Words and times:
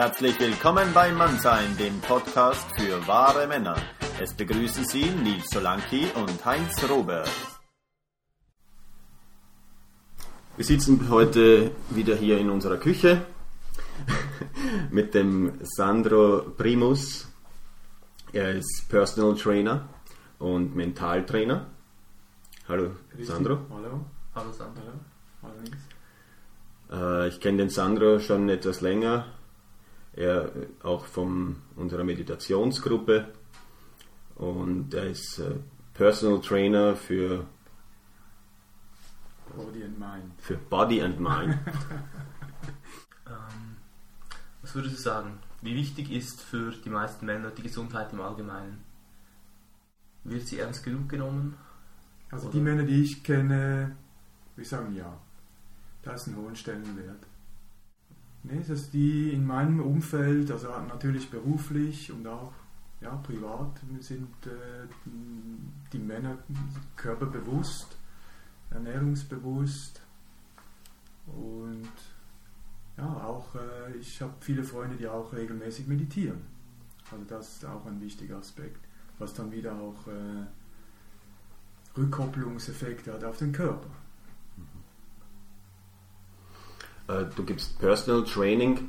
Herzlich 0.00 0.38
willkommen 0.38 0.94
bei 0.94 1.10
Mannsein, 1.10 1.76
dem 1.76 2.00
Podcast 2.00 2.64
für 2.76 3.04
wahre 3.08 3.48
Männer. 3.48 3.74
Es 4.20 4.32
begrüßen 4.32 4.84
Sie 4.84 5.10
Nils 5.10 5.50
Solanki 5.50 6.06
und 6.14 6.44
Heinz 6.44 6.88
Robert. 6.88 7.28
Wir 10.56 10.64
sitzen 10.64 11.10
heute 11.10 11.72
wieder 11.90 12.14
hier 12.14 12.38
in 12.38 12.48
unserer 12.48 12.76
Küche 12.76 13.26
mit 14.92 15.14
dem 15.14 15.58
Sandro 15.62 16.42
Primus. 16.56 17.26
Er 18.32 18.52
ist 18.52 18.88
Personal 18.88 19.34
Trainer 19.34 19.88
und 20.38 20.76
Mentaltrainer. 20.76 21.66
Hallo 22.68 22.92
Sandro. 23.18 23.58
Hallo. 23.68 24.04
Hallo 24.36 24.52
Sandro. 24.52 24.82
Hallo 25.42 25.54
Nils. 25.60 25.82
Äh, 26.92 27.28
ich 27.30 27.40
kenne 27.40 27.58
den 27.58 27.68
Sandro 27.68 28.20
schon 28.20 28.48
etwas 28.48 28.80
länger. 28.80 29.26
Er 30.18 30.50
auch 30.82 31.04
von 31.04 31.62
unserer 31.76 32.02
Meditationsgruppe 32.02 33.32
und 34.34 34.92
er 34.92 35.10
ist 35.10 35.38
äh, 35.38 35.52
Personal 35.94 36.40
Trainer 36.40 36.96
für 36.96 37.46
Body 39.54 39.84
and 39.84 39.96
Mind. 39.96 40.32
Für 40.38 40.56
Body 40.56 41.02
and 41.02 41.20
Mind. 41.20 41.56
ähm, 43.28 43.76
was 44.60 44.74
würdest 44.74 44.98
du 44.98 45.00
sagen? 45.00 45.38
Wie 45.62 45.76
wichtig 45.76 46.10
ist 46.10 46.42
für 46.42 46.72
die 46.72 46.90
meisten 46.90 47.24
Männer 47.24 47.52
die 47.52 47.62
Gesundheit 47.62 48.12
im 48.12 48.20
Allgemeinen? 48.20 48.82
Wird 50.24 50.48
sie 50.48 50.58
ernst 50.58 50.82
genug 50.82 51.08
genommen? 51.08 51.56
Also 52.32 52.48
Oder? 52.48 52.54
die 52.54 52.60
Männer, 52.60 52.82
die 52.82 53.04
ich 53.04 53.22
kenne, 53.22 53.96
würde 54.56 54.62
ich 54.62 54.68
sagen 54.68 54.96
ja. 54.96 55.16
Da 56.02 56.14
ist 56.14 56.26
ein 56.26 56.34
hohen 56.34 56.56
Stellenwert. 56.56 57.24
Nee, 58.50 58.62
dass 58.66 58.90
die 58.90 59.32
in 59.32 59.46
meinem 59.46 59.80
Umfeld, 59.80 60.50
also 60.50 60.68
natürlich 60.88 61.30
beruflich 61.30 62.10
und 62.10 62.26
auch 62.26 62.52
ja, 63.00 63.14
privat, 63.16 63.80
sind 64.00 64.28
äh, 64.46 64.86
die 65.92 65.98
Männer 65.98 66.38
körperbewusst 66.96 67.98
ernährungsbewusst 68.70 70.02
und 71.26 71.88
ja, 72.96 73.06
auch 73.24 73.54
äh, 73.54 73.96
ich 73.98 74.20
habe 74.20 74.34
viele 74.40 74.64
Freunde, 74.64 74.96
die 74.96 75.08
auch 75.08 75.32
regelmäßig 75.32 75.86
meditieren. 75.86 76.40
Also 77.10 77.24
das 77.24 77.56
ist 77.56 77.64
auch 77.64 77.86
ein 77.86 78.00
wichtiger 78.00 78.38
Aspekt, 78.38 78.80
was 79.18 79.34
dann 79.34 79.52
wieder 79.52 79.74
auch 79.74 80.06
äh, 80.08 80.46
Rückkopplungseffekte 81.96 83.12
hat 83.12 83.24
auf 83.24 83.38
den 83.38 83.52
Körper. 83.52 83.88
Äh, 87.08 87.24
du 87.34 87.44
gibst 87.44 87.78
Personal 87.78 88.24
Training 88.24 88.88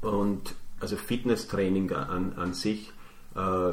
und 0.00 0.54
also 0.80 0.96
Fitnesstraining 0.96 1.92
an, 1.92 2.34
an 2.34 2.54
sich 2.54 2.92
äh, 3.34 3.72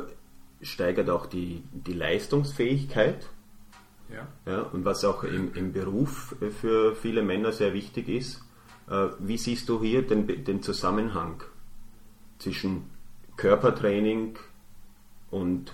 steigert 0.62 1.10
auch 1.10 1.28
die, 1.28 1.64
die 1.72 1.94
Leistungsfähigkeit 1.94 3.30
ja. 4.10 4.28
Ja, 4.46 4.62
und 4.62 4.86
was 4.86 5.04
auch 5.04 5.24
im, 5.24 5.54
im 5.54 5.74
Beruf 5.74 6.36
für 6.60 6.96
viele 6.96 7.24
Männer 7.24 7.52
sehr 7.52 7.74
wichtig 7.74 8.08
ist, 8.08 8.44
äh, 8.90 9.08
wie 9.20 9.38
siehst 9.38 9.68
du 9.70 9.82
hier 9.82 10.06
den, 10.06 10.28
den 10.44 10.62
Zusammenhang 10.62 11.44
zwischen 12.38 12.90
Körpertraining 13.38 14.38
und 15.32 15.74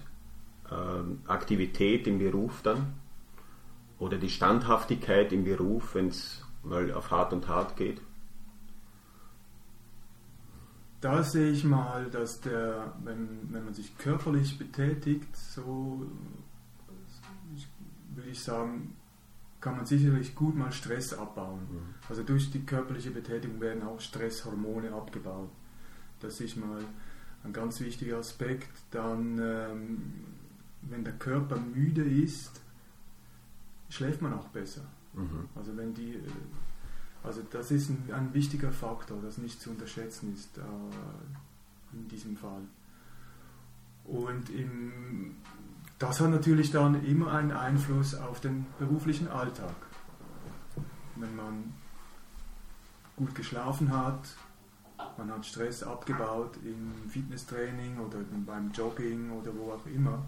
äh, 0.70 1.30
Aktivität 1.30 2.08
im 2.08 2.20
Beruf 2.20 2.62
dann? 2.64 2.94
Oder 4.00 4.18
die 4.18 4.30
Standhaftigkeit 4.30 5.32
im 5.32 5.44
Beruf, 5.44 5.94
wenn 5.94 6.08
es 6.08 6.44
mal 6.64 6.92
auf 6.94 7.12
hart 7.12 7.34
und 7.34 7.48
hart 7.48 7.76
geht? 7.76 8.02
Da 11.02 11.24
sehe 11.24 11.52
ich 11.52 11.64
mal, 11.64 12.10
dass 12.12 12.42
der, 12.42 12.94
wenn, 13.04 13.52
wenn 13.52 13.66
man 13.66 13.74
sich 13.74 13.98
körperlich 13.98 14.60
betätigt, 14.60 15.36
so 15.36 16.06
würde 18.14 18.30
ich 18.30 18.44
sagen, 18.44 18.96
kann 19.62 19.78
man 19.78 19.86
sicherlich 19.86 20.36
gut 20.36 20.56
mal 20.56 20.72
Stress 20.72 21.14
abbauen. 21.14 21.62
Mhm. 21.72 21.96
Also 22.10 22.24
durch 22.24 22.52
die 22.52 22.66
körperliche 22.66 23.12
Betätigung 23.12 23.62
werden 23.62 23.84
auch 23.84 24.00
Stresshormone 24.00 24.92
abgebaut. 24.92 25.50
Das 26.20 26.40
ist 26.40 26.58
mal 26.58 26.84
ein 27.44 27.54
ganz 27.54 27.80
wichtiger 27.80 28.18
Aspekt. 28.18 28.70
Dann, 28.92 29.40
ähm, 29.40 30.14
wenn 30.82 31.04
der 31.04 31.14
Körper 31.14 31.58
müde 31.58 32.04
ist, 32.04 32.62
schläft 33.90 34.22
man 34.22 34.34
auch 34.34 34.48
besser. 34.50 34.82
Mhm. 35.14 35.50
Also 35.56 35.76
wenn 35.78 35.94
die, 35.94 36.16
äh, 36.16 36.22
also 37.24 37.42
das 37.50 37.72
ist 37.72 37.90
ein, 37.90 38.10
ein, 38.14 38.34
wichtiger 38.34 38.72
Faktor, 38.72 39.20
das 39.22 39.38
nicht 39.38 39.62
zu 39.62 39.72
unterschätzen 39.72 40.34
ist 40.34 40.58
äh, 40.58 40.62
in 41.94 42.08
diesem 42.08 42.36
Fall. 42.38 42.64
Und 44.06 44.50
im 44.50 45.36
das 46.02 46.20
hat 46.20 46.32
natürlich 46.32 46.72
dann 46.72 47.06
immer 47.06 47.32
einen 47.32 47.52
Einfluss 47.52 48.16
auf 48.16 48.42
den 48.42 48.66
beruflichen 48.80 49.28
Alltag. 49.28 49.76
Wenn 51.16 51.36
man 51.36 51.76
gut 53.16 53.36
geschlafen 53.36 53.96
hat, 53.96 54.36
man 55.16 55.32
hat 55.32 55.46
Stress 55.46 55.84
abgebaut 55.84 56.58
im 56.64 57.08
Fitnesstraining 57.08 58.00
oder 58.00 58.18
beim 58.48 58.72
Jogging 58.72 59.30
oder 59.32 59.52
wo 59.56 59.74
auch 59.74 59.86
immer, 59.86 60.26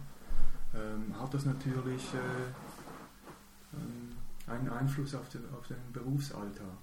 ähm, 0.75 1.19
hat 1.19 1.33
das 1.33 1.45
natürlich 1.45 2.13
äh, 2.13 3.75
ähm, 3.75 4.12
einen 4.47 4.69
Einfluss 4.69 5.15
auf 5.15 5.29
den, 5.29 5.43
auf 5.53 5.67
den 5.67 5.91
Berufsalltag. 5.91 6.77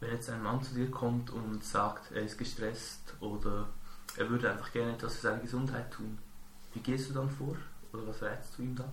Wenn 0.00 0.10
jetzt 0.10 0.28
ein 0.30 0.42
Mann 0.42 0.62
zu 0.62 0.74
dir 0.74 0.90
kommt 0.90 1.30
und 1.30 1.64
sagt, 1.64 2.12
er 2.12 2.22
ist 2.22 2.38
gestresst 2.38 3.14
oder 3.20 3.68
er 4.16 4.28
würde 4.28 4.50
einfach 4.50 4.72
gerne 4.72 4.92
etwas 4.92 5.16
für 5.16 5.22
seine 5.22 5.42
Gesundheit 5.42 5.90
tun, 5.90 6.18
wie 6.74 6.80
gehst 6.80 7.10
du 7.10 7.14
dann 7.14 7.30
vor? 7.30 7.56
Oder 7.92 8.06
was 8.08 8.22
rätst 8.22 8.58
du 8.58 8.62
ihm 8.62 8.76
da? 8.76 8.92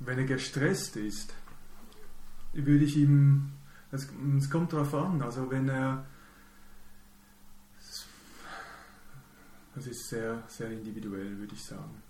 Wenn 0.00 0.18
er 0.18 0.24
gestresst 0.24 0.96
ist, 0.96 1.32
würde 2.52 2.84
ich 2.84 2.96
ihm, 2.96 3.52
es, 3.90 4.08
es 4.38 4.50
kommt 4.50 4.72
darauf 4.72 4.94
an, 4.94 5.22
also 5.22 5.50
wenn 5.50 5.68
er, 5.68 6.04
das 9.74 9.86
ist 9.86 10.08
sehr, 10.08 10.42
sehr 10.48 10.70
individuell, 10.70 11.38
würde 11.38 11.54
ich 11.54 11.64
sagen. 11.64 12.02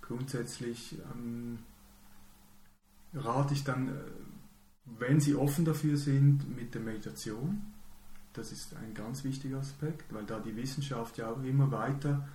Grundsätzlich 0.00 0.98
ähm, 1.12 1.58
rate 3.14 3.54
ich 3.54 3.64
dann, 3.64 3.88
äh, 3.88 3.92
wenn 4.98 5.20
Sie 5.20 5.34
offen 5.34 5.64
dafür 5.64 5.96
sind, 5.96 6.54
mit 6.54 6.74
der 6.74 6.80
Meditation. 6.80 7.62
Das 8.32 8.52
ist 8.52 8.74
ein 8.74 8.94
ganz 8.94 9.22
wichtiger 9.24 9.58
Aspekt, 9.58 10.12
weil 10.12 10.24
da 10.24 10.40
die 10.40 10.56
Wissenschaft 10.56 11.18
ja 11.18 11.30
auch 11.30 11.42
immer 11.42 11.70
weiter 11.70 12.28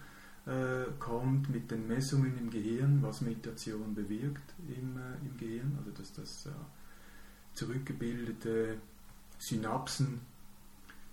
äh, 0.45 0.85
kommt 0.99 1.49
mit 1.49 1.69
den 1.71 1.87
Messungen 1.87 2.37
im 2.37 2.49
Gehirn, 2.49 3.01
was 3.01 3.21
Meditation 3.21 3.93
bewirkt 3.93 4.53
im, 4.67 4.97
äh, 4.97 5.27
im 5.27 5.37
Gehirn, 5.37 5.75
also 5.77 5.91
dass 5.91 6.13
das 6.13 6.45
äh, 6.45 6.49
zurückgebildete 7.53 8.77
Synapsen 9.37 10.21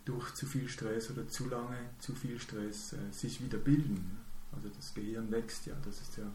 durch 0.05 0.33
zu 0.35 0.47
viel 0.47 0.69
Stress 0.69 1.11
oder 1.11 1.29
zu 1.29 1.49
lange 1.49 1.77
zu 1.99 2.15
viel 2.15 2.39
Stress 2.39 2.93
äh, 2.93 3.13
sich 3.13 3.43
wieder 3.43 3.59
bilden. 3.59 4.19
Also 4.53 4.69
das 4.69 4.95
Gehirn 4.95 5.31
wächst 5.31 5.67
ja, 5.67 5.75
das 5.85 6.01
ist 6.01 6.17
ja 6.17 6.33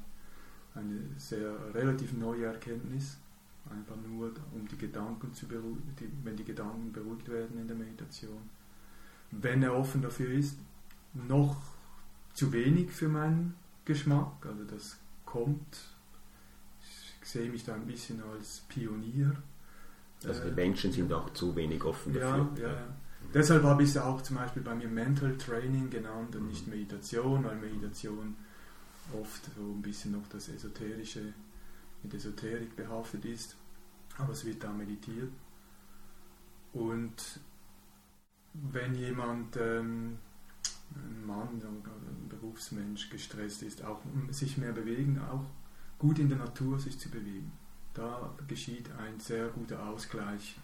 eine 0.76 1.00
sehr 1.18 1.74
relativ 1.74 2.14
neue 2.14 2.46
Erkenntnis. 2.46 3.18
Einfach 3.70 3.96
nur, 4.08 4.32
um 4.54 4.68
die 4.68 4.78
Gedanken 4.78 5.34
zu 5.34 5.48
beruhigen, 5.48 5.96
die, 6.00 6.10
wenn 6.24 6.36
die 6.36 6.44
Gedanken 6.44 6.92
beruhigt 6.92 7.30
werden 7.30 7.60
in 7.60 7.68
der 7.68 7.78
Meditation. 7.78 8.50
Wenn 9.30 9.64
er 9.64 9.74
offen 9.74 10.02
dafür 10.02 10.32
ist, 10.32 10.58
noch 11.14 11.58
zu 12.34 12.52
wenig 12.52 12.92
für 12.92 13.08
meinen 13.08 13.56
Geschmack. 13.86 14.46
Also 14.46 14.64
das 14.64 14.98
kommt, 15.26 15.78
ich 17.22 17.30
sehe 17.30 17.50
mich 17.50 17.64
da 17.64 17.76
ein 17.76 17.86
bisschen 17.86 18.22
als 18.24 18.64
Pionier. 18.68 19.36
Also 20.26 20.44
die 20.44 20.52
Menschen 20.52 20.92
sind 20.92 21.12
auch 21.14 21.32
zu 21.34 21.56
wenig 21.56 21.84
offen 21.84 22.14
dafür. 22.14 22.50
Ja, 22.58 22.68
ja. 22.74 22.88
Deshalb 23.34 23.64
habe 23.64 23.84
ich 23.84 23.90
es 23.90 23.98
auch 23.98 24.22
zum 24.22 24.38
Beispiel 24.38 24.62
bei 24.62 24.76
mir 24.76 24.88
Mental 24.88 25.38
Training 25.38 25.90
genannt 25.90 26.36
und 26.36 26.48
nicht 26.48 26.68
Meditation, 26.68 27.44
weil 27.44 27.56
Meditation 27.56 28.36
oft 29.14 29.44
so 29.56 29.62
ein 29.62 29.82
bisschen 29.82 30.14
noch 30.14 30.28
das 30.28 30.50
Esoterische 30.50 31.34
mit 32.04 32.14
Esoterik 32.14 32.76
behaftet 32.76 33.26
ist. 33.26 33.56
Aber 34.18 34.34
es 34.34 34.46
wird 34.46 34.64
da 34.64 34.72
meditiert. 34.72 35.32
Und 36.74 37.40
wenn 38.54 38.96
jemand 38.96 39.58
ähm, 39.58 40.18
ein 40.96 41.26
Mann, 41.26 41.62
ein 41.62 42.30
Berufsmensch 42.30 43.10
gestresst 43.10 43.64
ist, 43.64 43.84
auch 43.84 44.02
sich 44.30 44.58
mehr 44.58 44.74
bewegen, 44.74 45.20
auch 45.20 45.46
gut 46.00 46.20
in 46.20 46.30
der 46.30 46.38
Natur 46.38 46.80
sich 46.80 47.00
zu 47.00 47.10
bewegen. 47.10 47.52
Da 47.94 48.34
geschieht 48.48 48.92
ein 48.94 49.20
sehr 49.20 49.50
guter 49.50 49.86
Ausgleich 49.86 50.58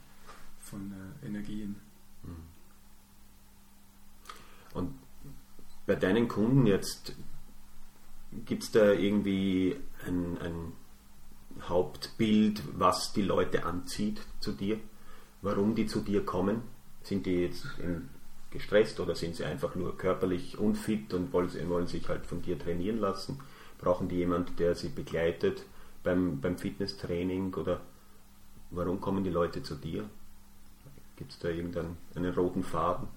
von 0.59 0.91
äh, 0.91 1.25
Energien. 1.27 1.75
Mhm. 2.23 2.57
Und 4.73 4.93
bei 5.85 5.95
deinen 5.95 6.27
Kunden 6.27 6.65
jetzt, 6.65 7.13
gibt 8.45 8.63
es 8.63 8.71
da 8.71 8.91
irgendwie 8.91 9.75
ein, 10.05 10.37
ein 10.39 10.73
Hauptbild, 11.67 12.61
was 12.77 13.13
die 13.13 13.21
Leute 13.21 13.65
anzieht 13.65 14.21
zu 14.39 14.51
dir? 14.51 14.79
Warum 15.41 15.75
die 15.75 15.87
zu 15.87 16.01
dir 16.01 16.25
kommen? 16.25 16.61
Sind 17.03 17.25
die 17.25 17.41
jetzt 17.41 17.65
gestresst 18.51 18.99
oder 18.99 19.15
sind 19.15 19.35
sie 19.35 19.45
einfach 19.45 19.75
nur 19.75 19.97
körperlich 19.97 20.57
unfit 20.57 21.13
und 21.13 21.31
wollen, 21.33 21.87
sich 21.87 22.07
halt 22.09 22.25
von 22.25 22.41
dir 22.41 22.59
trainieren 22.59 22.99
lassen? 22.99 23.39
Brauchen 23.79 24.09
die 24.09 24.17
jemanden, 24.17 24.55
der 24.57 24.75
sie 24.75 24.89
begleitet 24.89 25.63
beim, 26.03 26.41
beim 26.41 26.57
Fitnesstraining 26.57 27.53
oder 27.53 27.81
warum 28.71 28.99
kommen 28.99 29.23
die 29.23 29.29
Leute 29.29 29.63
zu 29.63 29.75
dir? 29.75 30.09
Gibt 31.15 31.31
es 31.31 31.39
da 31.39 31.49
irgendeinen 31.49 32.33
roten 32.35 32.63
Faden? 32.63 33.07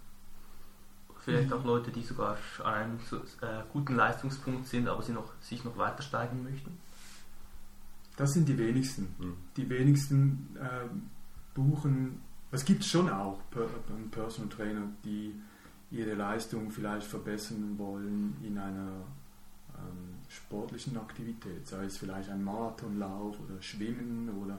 Vielleicht 1.25 1.53
auch 1.53 1.65
Leute, 1.65 1.91
die 1.91 2.03
sogar 2.03 2.39
an 2.65 2.75
einem 2.75 2.99
äh, 3.43 3.63
guten 3.73 3.95
Leistungspunkt 3.95 4.67
sind, 4.67 4.89
aber 4.89 5.03
sie 5.03 5.13
noch, 5.13 5.33
sich 5.41 5.65
noch 5.65 5.77
weiter 5.77 6.03
steigen 6.03 6.43
möchten? 6.43 6.79
Das 8.17 8.33
sind 8.33 8.49
die 8.49 8.59
wenigsten. 8.59 9.15
Mhm. 9.19 9.37
Die 9.57 9.69
wenigsten 9.69 10.57
äh, 10.59 10.89
buchen, 11.55 12.23
es 12.53 12.65
gibt 12.65 12.85
schon 12.85 13.09
auch 13.11 13.39
per, 13.51 13.67
Personal 14.11 14.51
Trainer, 14.51 14.83
die 15.05 15.35
ihre 15.91 16.15
Leistung 16.15 16.71
vielleicht 16.71 17.07
verbessern 17.07 17.77
wollen 17.79 18.37
in 18.43 18.59
einer 18.59 19.05
ähm, 19.75 20.17
sportlichen 20.29 20.97
Aktivität, 20.97 21.67
sei 21.67 21.85
es 21.85 21.99
vielleicht 21.99 22.31
ein 22.31 22.43
Marathonlauf 22.43 23.37
oder 23.41 23.61
Schwimmen 23.61 24.31
oder 24.43 24.59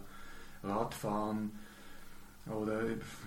Radfahren 0.64 1.52
oder 2.48 2.84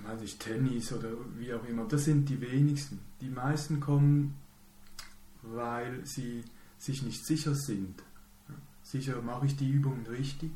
weiß 0.06 0.22
ich, 0.22 0.38
Tennis 0.38 0.92
oder 0.92 1.10
wie 1.36 1.52
auch 1.54 1.64
immer. 1.64 1.84
Das 1.84 2.04
sind 2.04 2.28
die 2.28 2.40
wenigsten. 2.40 3.00
Die 3.20 3.30
meisten 3.30 3.80
kommen, 3.80 4.34
weil 5.42 6.04
sie 6.04 6.44
sich 6.78 7.02
nicht 7.02 7.24
sicher 7.24 7.54
sind. 7.54 8.02
Sicher 8.82 9.22
mache 9.22 9.46
ich 9.46 9.56
die 9.56 9.70
Übungen 9.70 10.06
richtig. 10.06 10.52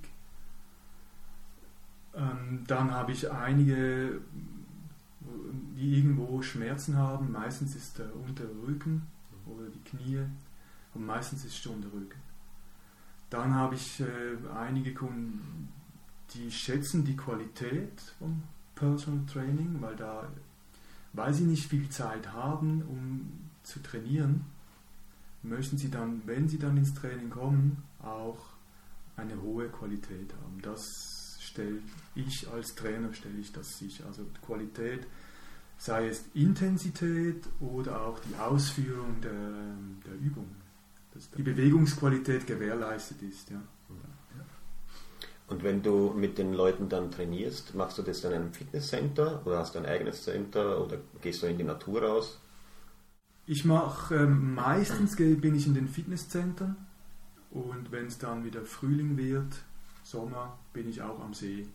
Ähm, 2.15 2.65
dann 2.67 2.91
habe 2.91 3.13
ich 3.13 3.31
einige, 3.31 4.21
die 5.77 5.99
irgendwo 5.99 6.43
Schmerzen 6.43 6.97
haben. 6.97 7.33
Meistens 7.33 7.77
ist 7.77 7.99
der 7.99 8.15
untere 8.15 8.51
Rücken 8.67 9.07
oder 9.47 9.69
die 9.69 9.91
Knie 9.91 10.25
und 10.95 11.07
meistens 11.07 11.45
ist 11.45 11.53
es 11.53 11.59
schon 11.59 11.81
der 11.81 11.93
Rücken. 11.93 12.21
Dann 13.31 13.55
habe 13.55 13.75
ich 13.75 14.01
äh, 14.01 14.07
einige 14.55 14.95
Kunden, 14.95 15.69
die 16.35 16.51
schätzen 16.51 17.05
die 17.05 17.17
Qualität 17.17 18.01
vom 18.19 18.43
Personal 18.75 19.25
Training, 19.27 19.81
weil 19.81 19.97
da, 19.97 20.29
weil 21.13 21.35
sie 21.35 21.45
nicht 21.45 21.69
viel 21.69 21.89
Zeit 21.89 22.33
haben, 22.33 22.83
um 22.83 23.33
zu 23.63 23.81
trainieren, 23.81 24.45
möchten 25.43 25.79
sie 25.79 25.91
dann, 25.91 26.23
wenn 26.27 26.49
sie 26.49 26.59
dann 26.59 26.77
ins 26.77 26.95
Training 26.95 27.31
kommen, 27.31 27.83
auch 28.03 28.39
eine 29.17 29.41
hohe 29.43 29.69
Qualität 29.69 30.33
haben. 30.43 30.61
Das 30.63 31.39
stelle 31.41 31.79
ich 32.15 32.49
als 32.49 32.75
Trainer 32.75 33.13
stelle 33.15 33.39
ich 33.39 33.53
das 33.53 33.79
sicher. 33.79 34.07
Also 34.07 34.25
Qualität, 34.45 35.07
sei 35.79 36.09
es 36.09 36.25
Intensität 36.35 37.45
oder 37.61 38.03
auch 38.03 38.19
die 38.21 38.37
Ausführung 38.37 39.21
der, 39.21 39.33
der 40.07 40.15
Übung, 40.21 40.49
dass 41.15 41.31
die 41.31 41.43
Bewegungsqualität 41.43 42.47
gewährleistet 42.47 43.23
ist. 43.23 43.51
Ja. 43.51 43.63
Und 45.49 45.63
wenn 45.63 45.83
du 45.83 46.13
mit 46.15 46.37
den 46.37 46.53
Leuten 46.53 46.89
dann 46.89 47.11
trainierst, 47.11 47.75
machst 47.75 47.97
du 47.97 48.03
das 48.03 48.21
dann 48.21 48.33
in 48.33 48.43
einem 48.43 48.53
Fitnesscenter 48.53 49.43
oder 49.47 49.59
hast 49.59 49.75
du 49.75 49.79
ein 49.79 49.87
eigenes 49.87 50.23
Center 50.23 50.85
oder 50.85 50.99
gehst 51.23 51.43
du 51.43 51.47
in 51.47 51.57
die 51.57 51.65
Natur 51.65 52.03
raus? 52.03 52.39
Ich 53.47 53.65
mache 53.65 54.15
ähm, 54.15 54.55
meistens 54.55 55.17
bin 55.17 55.55
ich 55.55 55.67
in 55.67 55.73
den 55.73 55.89
Fitnesszentren 55.89 56.77
und 57.51 57.91
wenn 57.91 58.07
es 58.07 58.19
dann 58.19 58.45
wieder 58.45 58.63
Frühling 58.63 59.17
wird, 59.17 59.55
Sommer, 60.03 60.59
bin 60.75 60.87
ich 60.89 61.01
auch 61.01 61.19
am 61.21 61.33
See 61.33 61.67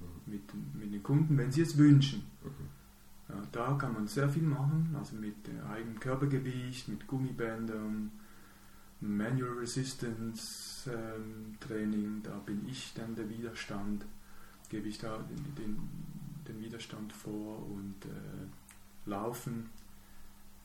mhm. 0.00 0.06
mit, 0.32 0.42
mit 0.74 0.92
den 0.92 1.02
Kunden, 1.02 1.38
wenn 1.38 1.50
sie 1.50 1.62
es 1.62 1.78
wünschen. 1.78 2.24
Mhm. 2.42 2.68
Ja, 3.30 3.42
da 3.50 3.72
kann 3.74 3.94
man 3.94 4.06
sehr 4.08 4.28
viel 4.28 4.42
machen, 4.42 4.94
also 4.98 5.16
mit 5.16 5.36
eigenem 5.72 5.98
Körpergewicht, 5.98 6.88
mit 6.88 7.06
Gummibändern, 7.06 8.10
Manual 9.02 9.58
Resistance 9.58 10.88
ähm, 10.88 11.56
Training, 11.60 12.22
da 12.22 12.38
bin 12.38 12.66
ich 12.68 12.94
dann 12.94 13.16
der 13.16 13.28
Widerstand, 13.28 14.06
gebe 14.68 14.88
ich 14.88 14.98
da 14.98 15.18
den, 15.18 15.54
den, 15.56 15.88
den 16.46 16.60
Widerstand 16.60 17.12
vor 17.12 17.66
und 17.66 17.96
äh, 18.04 19.10
Laufen. 19.10 19.70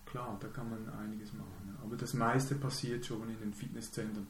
Klar, 0.05 0.37
da 0.39 0.47
kann 0.49 0.69
man 0.69 0.87
einiges 0.99 1.33
machen. 1.33 1.77
Aber 1.83 1.95
das 1.95 2.13
meiste 2.13 2.55
passiert 2.55 3.05
schon 3.05 3.27
in 3.27 3.39
den 3.39 3.53
Fitnesszentren, 3.53 4.27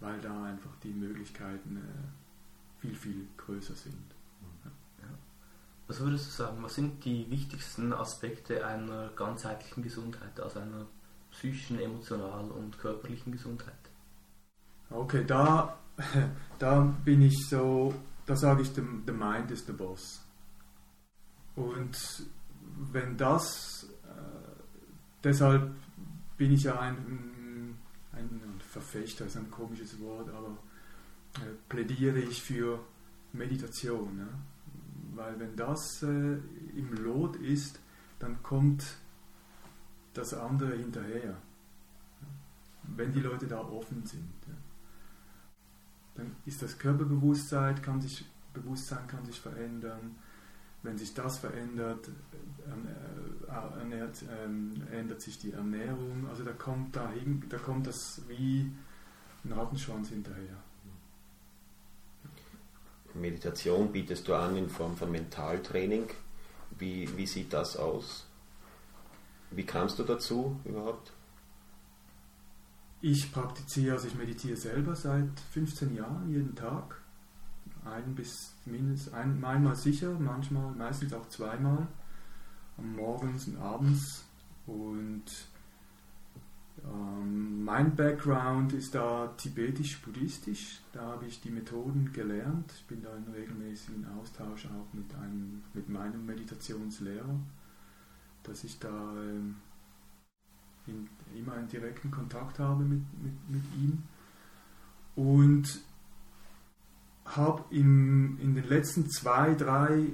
weil 0.00 0.20
da 0.20 0.44
einfach 0.44 0.76
die 0.82 0.92
Möglichkeiten 0.92 1.78
äh, 1.78 2.80
viel, 2.80 2.94
viel 2.94 3.26
größer 3.38 3.74
sind. 3.74 4.14
Ja. 4.64 5.08
Was 5.88 6.00
würdest 6.00 6.26
du 6.26 6.30
sagen, 6.30 6.62
was 6.62 6.74
sind 6.74 7.02
die 7.06 7.30
wichtigsten 7.30 7.94
Aspekte 7.94 8.66
einer 8.66 9.08
ganzheitlichen 9.16 9.82
Gesundheit, 9.82 10.38
also 10.40 10.60
einer 10.60 10.86
psychischen, 11.36 11.78
emotionalen 11.78 12.50
und 12.50 12.78
körperlichen 12.78 13.32
Gesundheit? 13.32 13.74
Okay, 14.90 15.24
da, 15.26 15.78
da 16.58 16.80
bin 17.04 17.22
ich 17.22 17.48
so, 17.48 17.94
da 18.26 18.36
sage 18.36 18.62
ich, 18.62 18.68
the, 18.74 18.82
the 19.06 19.12
mind 19.12 19.50
is 19.50 19.64
the 19.66 19.72
boss. 19.72 20.22
Und 21.54 21.96
wenn 22.92 23.16
das, 23.16 23.88
äh, 24.04 24.60
deshalb 25.24 25.74
bin 26.36 26.52
ich 26.52 26.64
ja 26.64 26.78
ein, 26.78 27.76
ein 28.12 28.60
Verfechter, 28.60 29.26
ist 29.26 29.36
ein 29.36 29.50
komisches 29.50 29.98
Wort, 30.00 30.28
aber 30.28 30.56
äh, 31.36 31.54
plädiere 31.68 32.18
ich 32.18 32.42
für 32.42 32.80
Meditation. 33.32 34.18
Ja? 34.18 34.28
Weil 35.14 35.40
wenn 35.40 35.56
das 35.56 36.02
äh, 36.02 36.38
im 36.76 36.92
Lot 37.02 37.36
ist, 37.36 37.80
dann 38.18 38.42
kommt 38.42 38.84
das 40.16 40.34
andere 40.34 40.76
hinterher. 40.76 41.36
Wenn 42.82 43.12
die 43.12 43.20
Leute 43.20 43.46
da 43.46 43.60
offen 43.60 44.04
sind. 44.04 44.32
Dann 46.14 46.34
ist 46.46 46.62
das 46.62 46.78
Körperbewusstsein, 46.78 47.82
kann 47.82 48.00
sich, 48.00 48.24
Bewusstsein 48.54 49.06
kann 49.06 49.24
sich 49.26 49.38
verändern. 49.38 50.16
Wenn 50.82 50.96
sich 50.96 51.12
das 51.14 51.38
verändert, 51.38 52.08
äh, 52.08 53.78
ernährt, 53.78 54.24
ähm, 54.30 54.82
ändert 54.92 55.20
sich 55.20 55.38
die 55.38 55.52
Ernährung. 55.52 56.26
Also 56.28 56.44
da 56.44 56.52
kommt, 56.52 56.94
dahin, 56.94 57.42
da 57.48 57.58
kommt 57.58 57.86
das 57.86 58.22
wie 58.28 58.70
ein 59.44 59.52
Rattenschwanz 59.52 60.08
hinterher. 60.08 60.56
Meditation 63.14 63.90
bietest 63.92 64.28
du 64.28 64.34
an 64.34 64.56
in 64.56 64.68
Form 64.68 64.96
von 64.96 65.10
Mentaltraining. 65.10 66.08
Wie, 66.78 67.08
wie 67.16 67.26
sieht 67.26 67.52
das 67.52 67.76
aus? 67.76 68.25
Wie 69.50 69.64
kamst 69.64 69.98
du 69.98 70.02
dazu 70.02 70.58
überhaupt? 70.64 71.12
Ich 73.00 73.30
praktiziere, 73.32 73.94
also 73.94 74.08
ich 74.08 74.14
meditiere 74.14 74.56
selber 74.56 74.96
seit 74.96 75.38
15 75.52 75.94
Jahren, 75.94 76.28
jeden 76.30 76.54
Tag. 76.54 77.00
Ein 77.84 78.14
bis 78.14 78.52
mindestens 78.64 79.12
ein, 79.12 79.44
einmal 79.44 79.76
sicher, 79.76 80.16
manchmal, 80.18 80.72
meistens 80.72 81.12
auch 81.12 81.28
zweimal. 81.28 81.86
Morgens 82.78 83.46
und 83.48 83.58
abends. 83.58 84.24
Und 84.66 85.24
ähm, 86.84 87.64
mein 87.64 87.94
Background 87.94 88.72
ist 88.72 88.94
da 88.94 89.28
tibetisch-buddhistisch. 89.36 90.80
Da 90.92 91.02
habe 91.02 91.26
ich 91.26 91.40
die 91.40 91.50
Methoden 91.50 92.12
gelernt. 92.12 92.72
Ich 92.76 92.84
bin 92.86 93.02
da 93.02 93.14
in 93.16 93.32
regelmäßigen 93.32 94.06
Austausch 94.18 94.66
auch 94.66 94.92
mit, 94.92 95.14
einem, 95.14 95.62
mit 95.74 95.88
meinem 95.88 96.26
Meditationslehrer 96.26 97.38
dass 98.48 98.64
ich 98.64 98.78
da 98.78 98.88
ähm, 98.88 99.56
in, 100.86 101.08
immer 101.36 101.54
einen 101.54 101.68
direkten 101.68 102.10
Kontakt 102.10 102.58
habe 102.58 102.84
mit, 102.84 103.02
mit, 103.22 103.50
mit 103.50 103.64
ihm. 103.74 104.02
Und 105.14 105.80
habe 107.24 107.64
in 107.70 108.54
den 108.54 108.68
letzten 108.68 109.10
zwei, 109.10 109.54
drei 109.54 110.04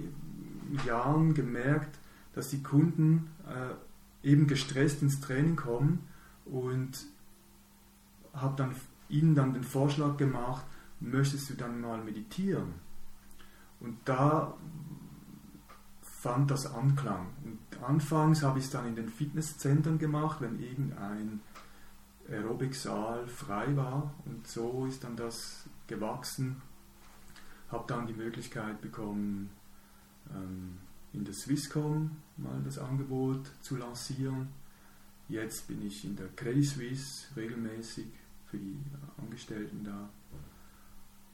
Jahren 0.86 1.34
gemerkt, 1.34 1.98
dass 2.34 2.48
die 2.48 2.62
Kunden 2.62 3.28
äh, 3.46 4.26
eben 4.26 4.46
gestresst 4.46 5.02
ins 5.02 5.20
Training 5.20 5.56
kommen 5.56 6.08
und 6.46 7.06
habe 8.32 8.56
dann 8.56 8.74
ihnen 9.08 9.34
dann 9.34 9.52
den 9.52 9.64
Vorschlag 9.64 10.16
gemacht, 10.16 10.64
möchtest 11.00 11.50
du 11.50 11.54
dann 11.54 11.80
mal 11.80 12.02
meditieren? 12.02 12.74
Und 13.80 13.98
da 14.04 14.54
fand 16.22 16.52
das 16.52 16.72
Anklang. 16.72 17.26
Und 17.44 17.82
anfangs 17.82 18.44
habe 18.44 18.60
ich 18.60 18.66
es 18.66 18.70
dann 18.70 18.86
in 18.86 18.94
den 18.94 19.08
Fitnesszentren 19.08 19.98
gemacht, 19.98 20.40
wenn 20.40 20.60
irgendein 20.60 21.40
Aerobiksaal 22.30 23.26
frei 23.26 23.76
war. 23.76 24.14
Und 24.24 24.46
so 24.46 24.86
ist 24.86 25.02
dann 25.02 25.16
das 25.16 25.64
gewachsen. 25.88 26.62
Habe 27.72 27.84
dann 27.88 28.06
die 28.06 28.12
Möglichkeit 28.12 28.80
bekommen, 28.80 29.50
ähm, 30.32 30.78
in 31.12 31.24
der 31.24 31.34
Swisscom 31.34 32.12
mal 32.36 32.62
das 32.64 32.78
Angebot 32.78 33.50
zu 33.60 33.76
lancieren. 33.76 34.46
Jetzt 35.28 35.66
bin 35.66 35.84
ich 35.84 36.04
in 36.04 36.14
der 36.14 36.28
Credit 36.36 36.64
Suisse 36.64 37.34
regelmäßig 37.34 38.06
für 38.46 38.58
die 38.58 38.78
Angestellten 39.20 39.82
da. 39.82 40.08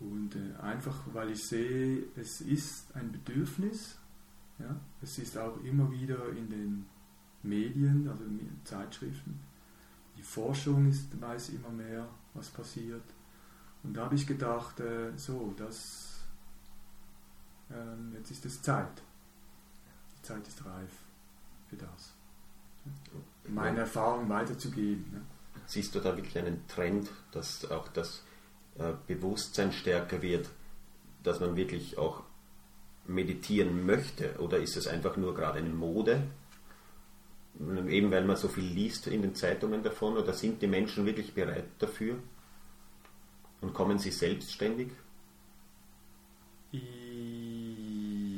Und 0.01 0.35
äh, 0.35 0.63
einfach 0.63 0.97
weil 1.13 1.33
ich 1.33 1.47
sehe, 1.47 2.05
es 2.17 2.41
ist 2.41 2.97
ein 2.97 3.13
Bedürfnis 3.13 3.98
Ja? 4.59 4.81
Es 5.03 5.19
ist 5.19 5.37
auch 5.39 5.57
immer 5.63 5.91
wieder 5.91 6.29
in 6.31 6.49
den 6.49 6.87
Medien, 7.43 8.09
also 8.09 8.25
in 8.25 8.61
Zeitschriften. 8.65 9.41
Die 10.17 10.23
Forschung 10.23 10.89
ist, 10.89 11.21
weiß 11.21 11.51
immer 11.51 11.71
mehr, 11.71 12.09
was 12.35 12.49
passiert. 12.49 13.05
Und 13.83 13.95
da 13.95 14.05
habe 14.05 14.17
ich 14.17 14.27
gedacht, 14.27 14.81
äh, 14.81 15.17
so, 15.17 15.55
das, 15.57 16.21
äh, 17.71 18.17
jetzt 18.17 18.31
ist 18.31 18.45
es 18.45 18.61
Zeit. 18.61 19.03
Die 20.17 20.23
Zeit 20.23 20.47
ist 20.47 20.65
reif 20.65 20.91
für 21.69 21.77
das. 21.77 22.15
Meine 23.49 23.81
Erfahrung 23.81 24.29
weiterzugeben. 24.29 25.05
Ne? 25.13 25.21
Siehst 25.67 25.95
du 25.95 26.01
da 26.01 26.17
wirklich 26.17 26.37
einen 26.39 26.67
Trend, 26.67 27.11
dass 27.31 27.71
auch 27.71 27.89
das 27.89 28.25
äh, 28.79 28.95
Bewusstsein 29.07 29.73
stärker 29.73 30.23
wird, 30.23 30.49
dass 31.23 31.41
man 31.41 31.57
wirklich 31.57 31.99
auch 31.99 32.25
meditieren 33.09 33.85
möchte? 33.87 34.37
Oder 34.39 34.59
ist 34.59 34.77
es 34.77 34.87
einfach 34.87 35.17
nur 35.17 35.35
gerade 35.35 35.59
eine 35.59 35.71
Mode? 35.71 36.23
Eben 37.89 38.11
weil 38.11 38.25
man 38.25 38.37
so 38.37 38.49
viel 38.49 38.65
liest 38.65 39.09
in 39.09 39.23
den 39.23 39.35
Zeitungen 39.35 39.83
davon, 39.83 40.17
oder 40.17 40.33
sind 40.33 40.63
die 40.63 40.69
Menschen 40.69 41.07
wirklich 41.07 41.35
bereit 41.35 41.67
dafür? 41.79 42.17
Und 43.61 43.75
kommen 43.75 43.99
sie 43.99 44.13
selbstständig? 44.13 44.91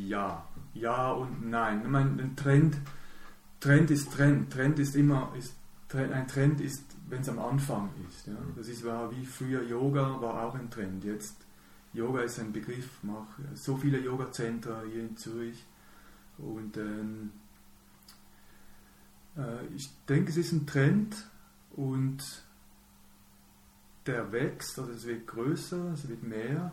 Ja, 0.08 0.46
ja 0.72 1.12
und 1.12 1.50
nein. 1.50 1.82
Ich 1.82 1.88
meine, 1.88 2.22
ein 2.22 2.36
Trend, 2.36 2.78
Trend 3.58 3.90
ist 3.90 4.12
Trend. 4.12 4.50
Trend 4.50 4.78
ist 4.78 4.96
immer, 4.96 5.32
ist, 5.36 5.54
ein 5.92 6.26
Trend 6.28 6.60
ist, 6.60 6.84
wenn 7.08 7.20
es 7.20 7.28
am 7.28 7.40
Anfang 7.40 7.90
ist. 8.08 8.26
Ja. 8.26 8.34
Das 8.56 8.68
ist, 8.68 8.84
war 8.84 9.10
wie 9.10 9.26
früher 9.26 9.62
Yoga, 9.62 10.20
war 10.20 10.46
auch 10.46 10.54
ein 10.54 10.70
Trend. 10.70 11.04
Jetzt, 11.04 11.36
Yoga 11.92 12.20
ist 12.20 12.38
ein 12.38 12.52
Begriff, 12.52 13.02
mache 13.02 13.42
so 13.54 13.76
viele 13.76 13.98
Yoga-Center 13.98 14.84
hier 14.90 15.02
in 15.02 15.16
Zürich. 15.16 15.64
Und 16.38 16.76
ähm, 16.76 17.32
äh, 19.36 19.66
ich 19.74 19.90
denke, 20.08 20.30
es 20.30 20.36
ist 20.36 20.52
ein 20.52 20.66
Trend 20.66 21.28
und 21.72 22.22
der 24.06 24.32
wächst, 24.32 24.78
also 24.78 24.92
es 24.92 25.04
wird 25.04 25.26
größer, 25.26 25.92
es 25.92 26.08
wird 26.08 26.22
mehr. 26.22 26.72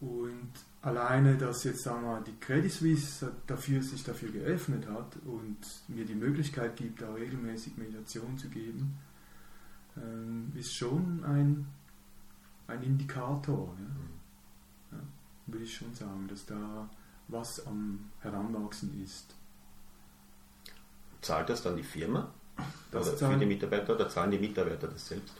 Und 0.00 0.50
alleine, 0.80 1.36
dass 1.36 1.64
jetzt 1.64 1.82
sagen 1.82 2.04
wir, 2.04 2.22
die 2.22 2.38
Credit 2.40 2.72
Suisse 2.72 3.32
dafür, 3.46 3.82
sich 3.82 4.02
dafür 4.02 4.30
geöffnet 4.30 4.88
hat 4.88 5.16
und 5.26 5.58
mir 5.88 6.06
die 6.06 6.14
Möglichkeit 6.14 6.76
gibt, 6.76 7.02
da 7.02 7.12
regelmäßig 7.12 7.76
Meditation 7.76 8.38
zu 8.38 8.48
geben, 8.48 8.98
ähm, 9.96 10.52
ist 10.54 10.74
schon 10.74 11.22
ein, 11.24 11.66
ein 12.70 12.82
Indikator. 12.82 13.74
Ja? 13.78 13.84
Mhm. 13.84 14.10
Ja, 14.92 14.98
würde 15.46 15.64
ich 15.64 15.74
schon 15.74 15.94
sagen, 15.94 16.26
dass 16.28 16.46
da 16.46 16.88
was 17.28 17.66
am 17.66 18.10
Heranwachsen 18.20 19.02
ist. 19.02 19.34
Zahlt 21.20 21.48
das 21.48 21.62
dann 21.62 21.76
die 21.76 21.82
Firma? 21.82 22.32
Das 22.90 23.08
oder 23.08 23.32
für 23.32 23.38
die 23.38 23.46
Mitarbeiter 23.46 23.94
oder 23.94 24.08
zahlen 24.08 24.30
die 24.30 24.38
Mitarbeiter 24.38 24.88
das 24.88 25.06
selbst? 25.06 25.34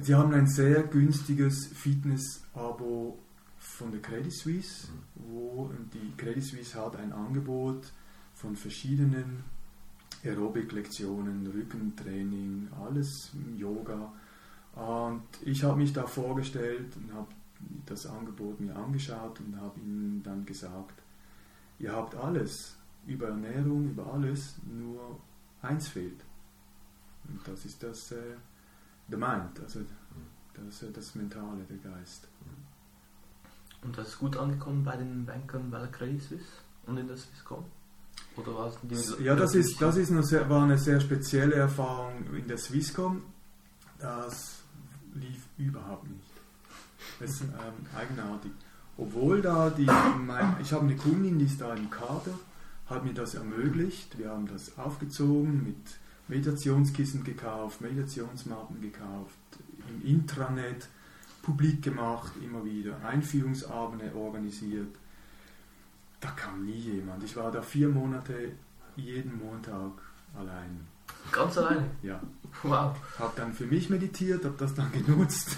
Sie 0.00 0.14
haben 0.14 0.32
ein 0.32 0.46
sehr 0.46 0.84
günstiges 0.84 1.66
Fitness-Abo 1.66 3.18
von 3.58 3.90
der 3.90 4.00
Credit 4.00 4.32
Suisse, 4.32 4.88
wo 5.14 5.70
die 5.92 6.16
Credit 6.16 6.42
Suisse 6.42 6.80
hat 6.80 6.96
ein 6.96 7.12
Angebot 7.12 7.92
von 8.34 8.56
verschiedenen 8.56 9.44
Aerobic-Lektionen, 10.24 11.46
Rückentraining, 11.46 12.68
alles 12.80 13.30
Yoga. 13.56 14.12
Und 14.74 15.22
ich 15.44 15.64
habe 15.64 15.78
mich 15.78 15.92
da 15.92 16.06
vorgestellt 16.06 16.96
und 16.96 17.12
habe 17.14 17.28
das 17.86 18.06
Angebot 18.06 18.60
mir 18.60 18.74
angeschaut 18.74 19.40
und 19.40 19.60
habe 19.60 19.78
ihnen 19.80 20.22
dann 20.22 20.46
gesagt, 20.46 21.02
ihr 21.78 21.92
habt 21.92 22.14
alles 22.14 22.76
über 23.06 23.28
Ernährung, 23.28 23.90
über 23.90 24.12
alles, 24.12 24.56
nur 24.64 25.18
eins 25.62 25.88
fehlt. 25.88 26.24
Und 27.28 27.46
das 27.46 27.64
ist 27.64 27.82
das 27.82 28.12
äh, 28.12 28.36
the 29.08 29.16
mind, 29.16 29.60
also 29.62 29.80
das, 30.54 30.82
äh, 30.82 30.92
das 30.92 31.14
Mentale, 31.14 31.64
der 31.68 31.92
Geist. 31.92 32.28
Und 33.82 33.96
das 33.96 34.08
ist 34.08 34.18
gut 34.18 34.36
angekommen 34.36 34.84
bei 34.84 34.96
den 34.96 35.24
Bankern 35.24 35.70
bei 35.70 35.78
der 35.78 35.88
Credit 35.88 36.22
Suisse 36.22 36.44
und 36.86 36.98
in 36.98 37.06
der 37.06 37.16
Swisscom? 37.16 37.64
Oder 38.36 38.54
war 38.54 38.72
es 38.90 39.18
ja, 39.18 39.34
das, 39.34 39.54
ist, 39.54 39.80
das 39.80 39.96
ist 39.96 40.10
eine 40.10 40.22
sehr, 40.22 40.48
war 40.48 40.62
eine 40.62 40.78
sehr 40.78 41.00
spezielle 41.00 41.54
Erfahrung 41.54 42.34
in 42.34 42.46
der 42.46 42.58
Swisscom. 42.58 43.22
Das 43.98 44.59
lief 45.14 45.46
überhaupt 45.58 46.08
nicht. 46.08 46.32
Das 47.18 47.30
ist 47.30 47.42
ähm, 47.42 47.86
eigenartig. 47.96 48.52
Obwohl 48.96 49.40
da 49.40 49.70
die, 49.70 49.86
mein, 50.18 50.56
ich 50.60 50.72
habe 50.72 50.84
eine 50.84 50.96
Kundin, 50.96 51.38
die 51.38 51.46
ist 51.46 51.60
da 51.60 51.74
im 51.74 51.90
Kader, 51.90 52.38
hat 52.86 53.04
mir 53.04 53.14
das 53.14 53.34
ermöglicht. 53.34 54.18
Wir 54.18 54.30
haben 54.30 54.46
das 54.46 54.76
aufgezogen, 54.78 55.64
mit 55.64 55.98
Meditationskissen 56.28 57.24
gekauft, 57.24 57.80
Meditationsmappen 57.80 58.80
gekauft, 58.80 59.38
im 59.88 60.06
Intranet 60.06 60.88
publik 61.42 61.82
gemacht, 61.82 62.32
immer 62.44 62.64
wieder, 62.64 63.02
Einführungsabende 63.04 64.14
organisiert. 64.14 64.94
Da 66.20 66.30
kam 66.32 66.66
nie 66.66 66.72
jemand. 66.72 67.24
Ich 67.24 67.34
war 67.36 67.50
da 67.50 67.62
vier 67.62 67.88
Monate 67.88 68.52
jeden 68.96 69.38
Montag 69.38 69.92
allein. 70.38 70.86
Ganz 71.32 71.58
alleine? 71.58 71.90
Ja. 72.02 72.20
Wow. 72.62 72.96
Hab 73.18 73.36
dann 73.36 73.52
für 73.52 73.66
mich 73.66 73.90
meditiert, 73.90 74.44
hab 74.44 74.58
das 74.58 74.74
dann 74.74 74.90
genutzt 74.92 75.56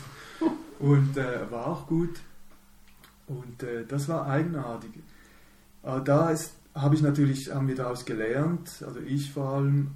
und 0.78 1.16
äh, 1.16 1.50
war 1.50 1.66
auch 1.66 1.86
gut. 1.86 2.20
Und 3.26 3.62
äh, 3.62 3.86
das 3.86 4.08
war 4.08 4.26
eigenartig. 4.26 4.90
Aber 5.82 6.00
da 6.00 6.30
ist 6.30 6.52
habe 6.74 6.94
ich 6.94 7.02
natürlich, 7.02 7.52
haben 7.52 7.68
wir 7.68 7.74
daraus 7.74 8.04
gelernt, 8.04 8.82
also 8.86 9.00
ich 9.00 9.30
vor 9.32 9.50
allem, 9.54 9.90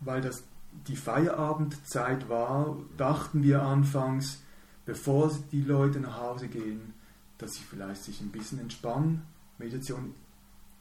weil 0.00 0.20
das 0.20 0.44
die 0.86 0.96
Feierabendzeit 0.96 2.28
war, 2.28 2.76
dachten 2.96 3.42
wir 3.42 3.62
anfangs, 3.62 4.42
bevor 4.84 5.32
die 5.50 5.62
Leute 5.62 6.00
nach 6.00 6.20
Hause 6.20 6.48
gehen, 6.48 6.92
dass 7.38 7.54
sie 7.54 7.64
vielleicht 7.68 8.04
sich 8.04 8.20
ein 8.20 8.30
bisschen 8.30 8.60
entspannen. 8.60 9.22
Meditation 9.58 10.14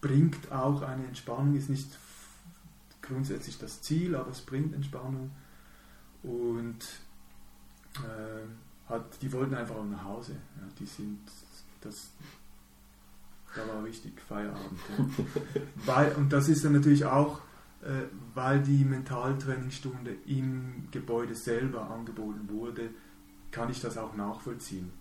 bringt 0.02 0.52
auch 0.52 0.82
eine 0.82 1.06
Entspannung, 1.06 1.56
ist 1.56 1.70
nicht 1.70 1.90
grundsätzlich 3.08 3.58
das 3.58 3.82
Ziel, 3.82 4.16
aber 4.16 4.32
es 4.32 4.42
bringt 4.42 4.74
Entspannung. 4.74 5.32
Und 6.24 6.84
äh, 7.98 8.90
hat, 8.90 9.22
die 9.22 9.32
wollten 9.32 9.56
einfach 9.56 9.76
auch 9.76 9.86
nach 9.86 10.04
Hause. 10.04 10.34
Ja, 10.34 10.68
die 10.80 10.86
sind, 10.86 11.20
das, 11.82 12.12
da 13.56 13.68
war 13.68 13.84
richtig 13.84 14.20
Feierabend. 14.22 14.80
Ja. 14.98 15.62
weil, 15.86 16.12
und 16.14 16.32
das 16.32 16.50
ist 16.50 16.64
dann 16.66 16.74
natürlich 16.74 17.06
auch, 17.06 17.42
äh, 17.82 18.08
weil 18.34 18.62
die 18.62 18.84
Mentaltrainingsstunde 18.84 20.16
im 20.26 20.88
Gebäude 20.92 21.36
selber 21.36 21.90
angeboten 21.90 22.50
wurde, 22.50 22.90
kann 23.52 23.70
ich 23.70 23.80
das 23.82 23.98
auch 23.98 24.16
nachvollziehen. 24.16 24.92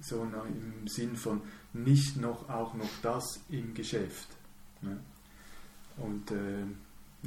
So 0.00 0.22
im 0.22 0.86
Sinn 0.86 1.16
von 1.16 1.40
nicht 1.72 2.16
noch 2.16 2.48
auch 2.50 2.74
noch 2.74 2.90
das 3.02 3.40
im 3.48 3.74
Geschäft. 3.74 4.28
Ne? 4.82 5.00
Und 5.96 6.30
äh, 6.30 6.66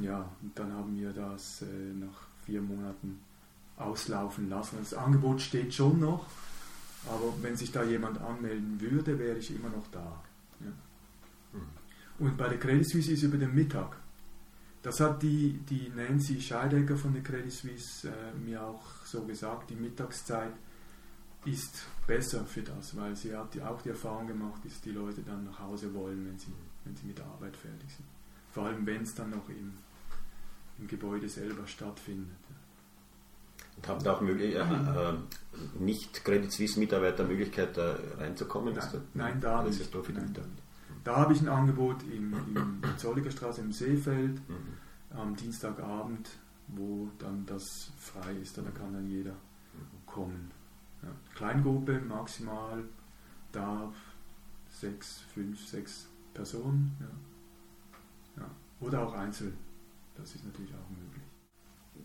ja, 0.00 0.28
und 0.42 0.58
dann 0.58 0.72
haben 0.72 0.96
wir 0.96 1.12
das 1.12 1.62
äh, 1.62 1.66
nach 1.94 2.26
vier 2.44 2.62
Monaten 2.62 3.20
auslaufen 3.76 4.48
lassen. 4.48 4.76
Das 4.80 4.94
Angebot 4.94 5.40
steht 5.40 5.74
schon 5.74 6.00
noch, 6.00 6.26
aber 7.06 7.32
wenn 7.42 7.56
sich 7.56 7.70
da 7.70 7.84
jemand 7.84 8.20
anmelden 8.20 8.80
würde, 8.80 9.18
wäre 9.18 9.38
ich 9.38 9.54
immer 9.54 9.68
noch 9.68 9.86
da. 9.90 10.22
Ja. 10.60 10.72
Mhm. 11.52 12.26
Und 12.26 12.36
bei 12.36 12.48
der 12.48 12.58
Credit 12.58 12.88
Suisse 12.88 13.12
ist 13.12 13.22
über 13.22 13.36
den 13.36 13.54
Mittag. 13.54 13.96
Das 14.82 15.00
hat 15.00 15.22
die, 15.22 15.60
die 15.68 15.90
Nancy 15.94 16.40
Scheidecker 16.40 16.96
von 16.96 17.12
der 17.12 17.22
Credit 17.22 17.52
Suisse 17.52 18.08
äh, 18.08 18.38
mir 18.38 18.62
auch 18.62 18.82
so 19.04 19.24
gesagt, 19.24 19.70
die 19.70 19.76
Mittagszeit 19.76 20.52
ist 21.44 21.86
besser 22.06 22.44
für 22.44 22.62
das, 22.62 22.96
weil 22.96 23.14
sie 23.16 23.36
hat 23.36 23.54
die, 23.54 23.62
auch 23.62 23.80
die 23.82 23.90
Erfahrung 23.90 24.26
gemacht, 24.26 24.64
dass 24.64 24.80
die 24.80 24.90
Leute 24.90 25.22
dann 25.22 25.44
nach 25.44 25.58
Hause 25.58 25.92
wollen, 25.94 26.26
wenn 26.26 26.38
sie, 26.38 26.52
wenn 26.84 26.96
sie 26.96 27.06
mit 27.06 27.18
der 27.18 27.26
Arbeit 27.26 27.56
fertig 27.56 27.90
sind. 27.90 28.06
Vor 28.50 28.66
allem, 28.66 28.84
wenn 28.86 29.02
es 29.02 29.14
dann 29.14 29.30
noch 29.30 29.48
im, 29.48 29.74
im 30.78 30.86
Gebäude 30.86 31.28
selber 31.28 31.66
stattfindet. 31.66 32.36
Und 33.76 33.88
haben 33.88 34.02
da 34.02 34.14
auch 34.14 34.20
möglich, 34.20 34.54
äh, 34.54 34.58
äh, 34.58 35.14
nicht 35.78 36.24
Credit 36.24 36.50
Suisse 36.50 36.78
Mitarbeiter 36.78 37.24
Möglichkeit 37.24 37.76
da 37.76 37.96
reinzukommen? 38.18 38.74
Nein, 38.74 38.88
da, 38.92 39.00
nein, 39.14 39.40
da 39.40 39.62
nicht. 39.62 39.80
Ist 39.80 39.94
da, 39.94 40.00
da 41.04 41.16
habe 41.16 41.32
ich 41.32 41.40
ein 41.40 41.48
Angebot 41.48 42.02
im, 42.02 42.34
im 42.54 42.82
Zolliger 42.96 43.30
Straße 43.30 43.60
im 43.60 43.72
Seefeld 43.72 44.40
mhm. 44.48 45.16
am 45.16 45.36
Dienstagabend, 45.36 46.28
wo 46.68 47.08
dann 47.18 47.46
das 47.46 47.92
frei 47.98 48.32
ist, 48.42 48.58
da 48.58 48.62
kann 48.62 48.92
dann 48.92 49.08
jeder 49.08 49.34
kommen. 50.06 50.50
Ja. 51.02 51.08
Kleingruppe 51.34 52.00
maximal, 52.00 52.82
da 53.52 53.92
sechs, 54.70 55.20
fünf, 55.32 55.64
sechs 55.66 56.08
Personen. 56.34 56.96
Ja. 57.00 58.42
Ja. 58.42 58.50
Oder 58.80 59.06
auch 59.06 59.14
einzeln, 59.14 59.56
das 60.18 60.34
ist 60.34 60.44
natürlich 60.44 60.74
auch 60.74 60.90
möglich 60.90 61.22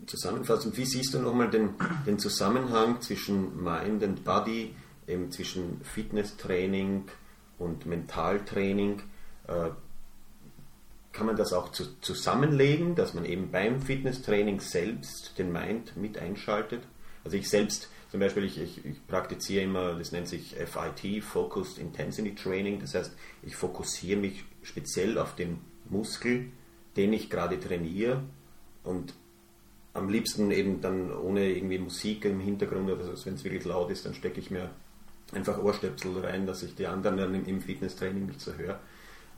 zusammenfassend, 0.06 0.76
wie 0.76 0.84
siehst 0.84 1.14
du 1.14 1.18
nochmal 1.18 1.50
den, 1.50 1.70
den 2.06 2.18
Zusammenhang 2.18 3.00
zwischen 3.00 3.62
Mind 3.62 4.02
and 4.02 4.24
Body, 4.24 4.74
eben 5.06 5.30
zwischen 5.30 5.80
Fitnesstraining 5.82 7.04
und 7.58 7.86
Mentaltraining? 7.86 9.02
Äh, 9.46 9.70
kann 11.12 11.26
man 11.26 11.36
das 11.36 11.52
auch 11.52 11.70
zu, 11.70 12.00
zusammenlegen, 12.00 12.96
dass 12.96 13.14
man 13.14 13.24
eben 13.24 13.50
beim 13.50 13.80
Fitnesstraining 13.80 14.60
selbst 14.60 15.38
den 15.38 15.52
Mind 15.52 15.96
mit 15.96 16.18
einschaltet? 16.18 16.82
Also 17.22 17.36
ich 17.36 17.48
selbst, 17.48 17.88
zum 18.10 18.20
Beispiel, 18.20 18.44
ich, 18.44 18.60
ich, 18.60 18.84
ich 18.84 19.06
praktiziere 19.06 19.64
immer, 19.64 19.94
das 19.94 20.10
nennt 20.12 20.28
sich 20.28 20.56
FIT, 20.56 21.22
Focused 21.22 21.78
Intensity 21.78 22.34
Training. 22.34 22.80
Das 22.80 22.94
heißt, 22.94 23.12
ich 23.42 23.54
fokussiere 23.54 24.20
mich 24.20 24.44
speziell 24.62 25.18
auf 25.18 25.36
den 25.36 25.60
Muskel, 25.88 26.50
den 26.96 27.12
ich 27.12 27.30
gerade 27.30 27.58
trainiere 27.58 28.22
und 28.82 29.14
am 29.94 30.08
liebsten 30.08 30.50
eben 30.50 30.80
dann 30.80 31.12
ohne 31.12 31.48
irgendwie 31.48 31.78
Musik 31.78 32.24
im 32.24 32.40
Hintergrund 32.40 32.90
oder 32.90 33.04
so, 33.04 33.26
wenn 33.26 33.34
es 33.34 33.44
wirklich 33.44 33.64
laut 33.64 33.90
ist, 33.90 34.04
dann 34.04 34.14
stecke 34.14 34.40
ich 34.40 34.50
mir 34.50 34.70
einfach 35.32 35.58
Ohrstöpsel 35.58 36.18
rein, 36.18 36.46
dass 36.46 36.62
ich 36.62 36.74
die 36.74 36.86
anderen 36.86 37.16
dann 37.16 37.34
im, 37.34 37.60
Fitnesstraining 37.60 38.26
nicht 38.26 38.40
so 38.40 38.54
höre. 38.54 38.80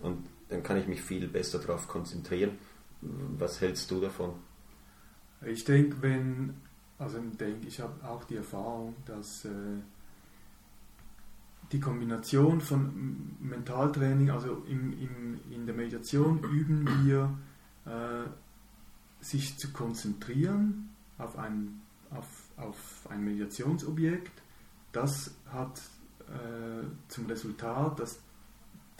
Und 0.00 0.26
dann 0.48 0.62
kann 0.62 0.78
ich 0.78 0.86
mich 0.86 1.02
viel 1.02 1.28
besser 1.28 1.58
darauf 1.58 1.86
konzentrieren. 1.86 2.52
Was 3.00 3.60
hältst 3.60 3.90
du 3.90 4.00
davon? 4.00 4.34
Ich 5.44 5.64
denke, 5.64 6.00
wenn, 6.00 6.54
also 6.98 7.18
ich 7.18 7.36
denke, 7.36 7.66
ich 7.68 7.80
habe 7.80 7.92
auch 8.08 8.24
die 8.24 8.36
Erfahrung, 8.36 8.94
dass 9.04 9.44
äh, 9.44 9.50
die 11.72 11.80
Kombination 11.80 12.60
von 12.60 13.36
Mentaltraining, 13.40 14.30
also 14.30 14.64
im, 14.68 14.92
im, 14.92 15.40
in 15.50 15.66
der 15.66 15.74
Meditation 15.74 16.42
üben 16.42 16.88
wir, 17.04 17.30
sich 19.20 19.58
zu 19.58 19.72
konzentrieren 19.72 20.90
auf 21.18 21.38
ein, 21.38 21.80
auf, 22.10 22.26
auf 22.56 23.06
ein 23.10 23.24
Meditationsobjekt. 23.24 24.42
Das 24.92 25.34
hat 25.52 25.80
äh, 26.20 26.84
zum 27.08 27.26
Resultat, 27.26 28.00
dass 28.00 28.18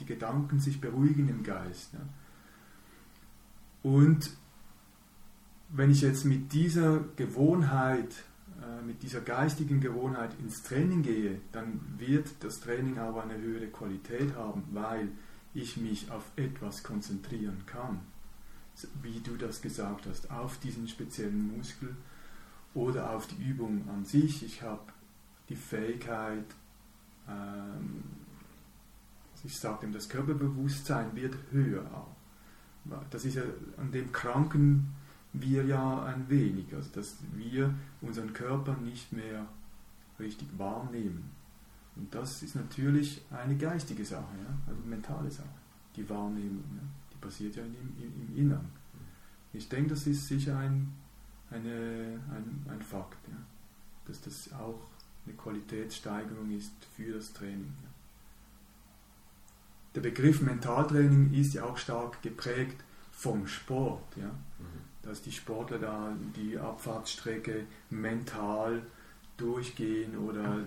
die 0.00 0.06
Gedanken 0.06 0.60
sich 0.60 0.80
beruhigen 0.80 1.28
im 1.28 1.42
Geist. 1.42 1.92
Ja. 1.92 2.00
Und 3.82 4.30
wenn 5.68 5.90
ich 5.90 6.00
jetzt 6.00 6.24
mit 6.24 6.52
dieser 6.52 7.00
Gewohnheit, 7.16 8.24
äh, 8.62 8.82
mit 8.84 9.02
dieser 9.02 9.20
geistigen 9.20 9.80
Gewohnheit 9.80 10.30
ins 10.40 10.62
Training 10.62 11.02
gehe, 11.02 11.40
dann 11.52 11.80
wird 11.98 12.28
das 12.40 12.60
Training 12.60 12.98
aber 12.98 13.22
eine 13.22 13.38
höhere 13.38 13.68
Qualität 13.68 14.34
haben, 14.34 14.64
weil 14.72 15.08
ich 15.54 15.76
mich 15.76 16.10
auf 16.10 16.24
etwas 16.36 16.82
konzentrieren 16.82 17.64
kann. 17.66 18.00
Wie 19.02 19.20
du 19.20 19.36
das 19.36 19.62
gesagt 19.62 20.06
hast, 20.06 20.30
auf 20.30 20.58
diesen 20.58 20.86
speziellen 20.86 21.56
Muskel 21.56 21.96
oder 22.74 23.10
auf 23.10 23.26
die 23.26 23.42
Übung 23.42 23.88
an 23.88 24.04
sich. 24.04 24.44
Ich 24.44 24.62
habe 24.62 24.82
die 25.48 25.56
Fähigkeit, 25.56 26.44
ähm, 27.28 28.02
ich 29.44 29.56
sage 29.56 29.86
ihm, 29.86 29.92
das 29.92 30.08
Körperbewusstsein 30.08 31.14
wird 31.14 31.34
höher. 31.50 32.06
Das 33.10 33.24
ist 33.24 33.34
ja, 33.34 33.42
an 33.78 33.90
dem 33.92 34.12
kranken 34.12 34.94
wir 35.32 35.64
ja 35.64 36.04
ein 36.04 36.28
wenig, 36.28 36.74
also 36.74 36.90
dass 36.92 37.16
wir 37.34 37.74
unseren 38.00 38.32
Körper 38.32 38.76
nicht 38.76 39.12
mehr 39.12 39.46
richtig 40.18 40.48
wahrnehmen. 40.56 41.30
Und 41.96 42.14
das 42.14 42.42
ist 42.42 42.54
natürlich 42.54 43.22
eine 43.30 43.56
geistige 43.56 44.04
Sache, 44.04 44.36
ja? 44.38 44.56
also 44.66 44.80
mentale 44.82 45.30
Sache, 45.30 45.48
die 45.96 46.08
Wahrnehmung, 46.08 46.64
ja? 46.74 46.82
Passiert 47.26 47.56
ja 47.56 47.62
im, 47.62 47.74
im, 47.74 48.28
im 48.28 48.36
Innern. 48.36 48.68
Ich 49.52 49.68
denke, 49.68 49.90
das 49.90 50.06
ist 50.06 50.26
sicher 50.26 50.58
ein, 50.58 50.92
eine, 51.50 52.20
ein, 52.30 52.66
ein 52.68 52.82
Fakt, 52.82 53.28
ja? 53.28 53.36
dass 54.06 54.20
das 54.20 54.52
auch 54.52 54.80
eine 55.24 55.34
Qualitätssteigerung 55.34 56.50
ist 56.50 56.72
für 56.94 57.12
das 57.14 57.32
Training. 57.32 57.74
Ja? 57.82 57.90
der 59.96 60.02
Begriff 60.02 60.42
Mentaltraining 60.42 61.32
ist 61.32 61.54
ja 61.54 61.64
auch 61.64 61.78
stark 61.78 62.20
geprägt 62.22 62.84
vom 63.10 63.46
Sport. 63.46 64.16
Ja? 64.16 64.26
Mhm. 64.26 65.02
Dass 65.02 65.22
die 65.22 65.32
Sportler 65.32 65.78
da 65.78 66.12
die 66.36 66.58
Abfahrtsstrecke 66.58 67.64
mental 67.88 68.82
durchgehen 69.38 70.16
oder 70.18 70.64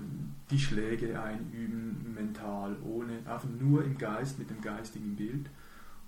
die 0.50 0.60
Schläge 0.60 1.22
einüben 1.22 2.14
mental, 2.14 2.76
ohne 2.84 3.18
einfach 3.20 3.50
nur 3.60 3.84
im 3.84 3.98
Geist, 3.98 4.40
mit 4.40 4.50
dem 4.50 4.62
geistigen 4.62 5.16
Bild. 5.16 5.48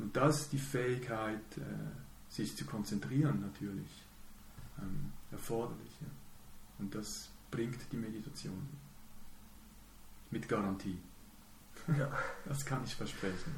Und 0.01 0.17
das 0.17 0.49
die 0.49 0.57
Fähigkeit, 0.57 1.57
äh, 1.57 1.61
sich 2.27 2.55
zu 2.57 2.65
konzentrieren 2.65 3.41
natürlich, 3.41 4.03
ähm, 4.79 5.11
erforderlich. 5.31 5.91
Ja? 6.01 6.07
Und 6.79 6.95
das 6.95 7.29
bringt 7.51 7.79
die 7.91 7.97
Meditation 7.97 8.67
mit 10.31 10.49
Garantie. 10.49 10.97
Ja, 11.97 12.11
das 12.45 12.65
kann 12.65 12.81
ich 12.83 12.95
versprechen. 12.95 13.53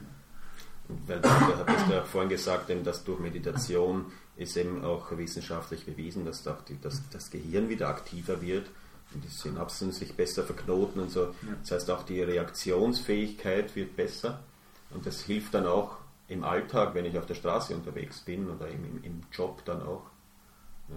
Weil 1.08 1.22
du 1.22 1.30
hattest 1.30 1.88
ja 1.88 2.04
vorhin 2.04 2.30
gesagt, 2.30 2.70
dass 2.84 3.06
durch 3.06 3.20
Meditation 3.20 4.12
ist 4.36 4.58
eben 4.58 4.84
auch 4.84 5.18
wissenschaftlich 5.18 5.86
bewiesen, 5.86 6.26
dass 6.26 6.46
auch 6.46 6.62
die, 6.64 6.80
dass 6.82 7.02
das 7.10 7.32
Gehirn 7.32 7.70
wieder 7.70 7.88
aktiver 7.88 8.42
wird 8.42 8.70
und 9.14 9.24
die 9.24 9.30
Synapsen 9.30 9.94
sich 9.94 10.14
besser 10.14 10.44
verknoten 10.44 11.02
und 11.02 11.10
so. 11.10 11.34
Das 11.62 11.72
heißt, 11.72 11.92
auch 11.92 12.04
die 12.04 12.22
Reaktionsfähigkeit 12.22 13.78
wird 13.78 13.96
besser 13.96 14.44
und 14.90 15.06
das 15.06 15.22
hilft 15.22 15.54
dann 15.54 15.68
auch 15.68 16.03
im 16.28 16.44
Alltag, 16.44 16.94
wenn 16.94 17.06
ich 17.06 17.18
auf 17.18 17.26
der 17.26 17.36
Straße 17.36 17.76
unterwegs 17.76 18.22
bin 18.22 18.50
oder 18.50 18.68
im, 18.70 19.04
im 19.04 19.22
Job 19.32 19.64
dann 19.66 19.82
auch. 19.82 20.10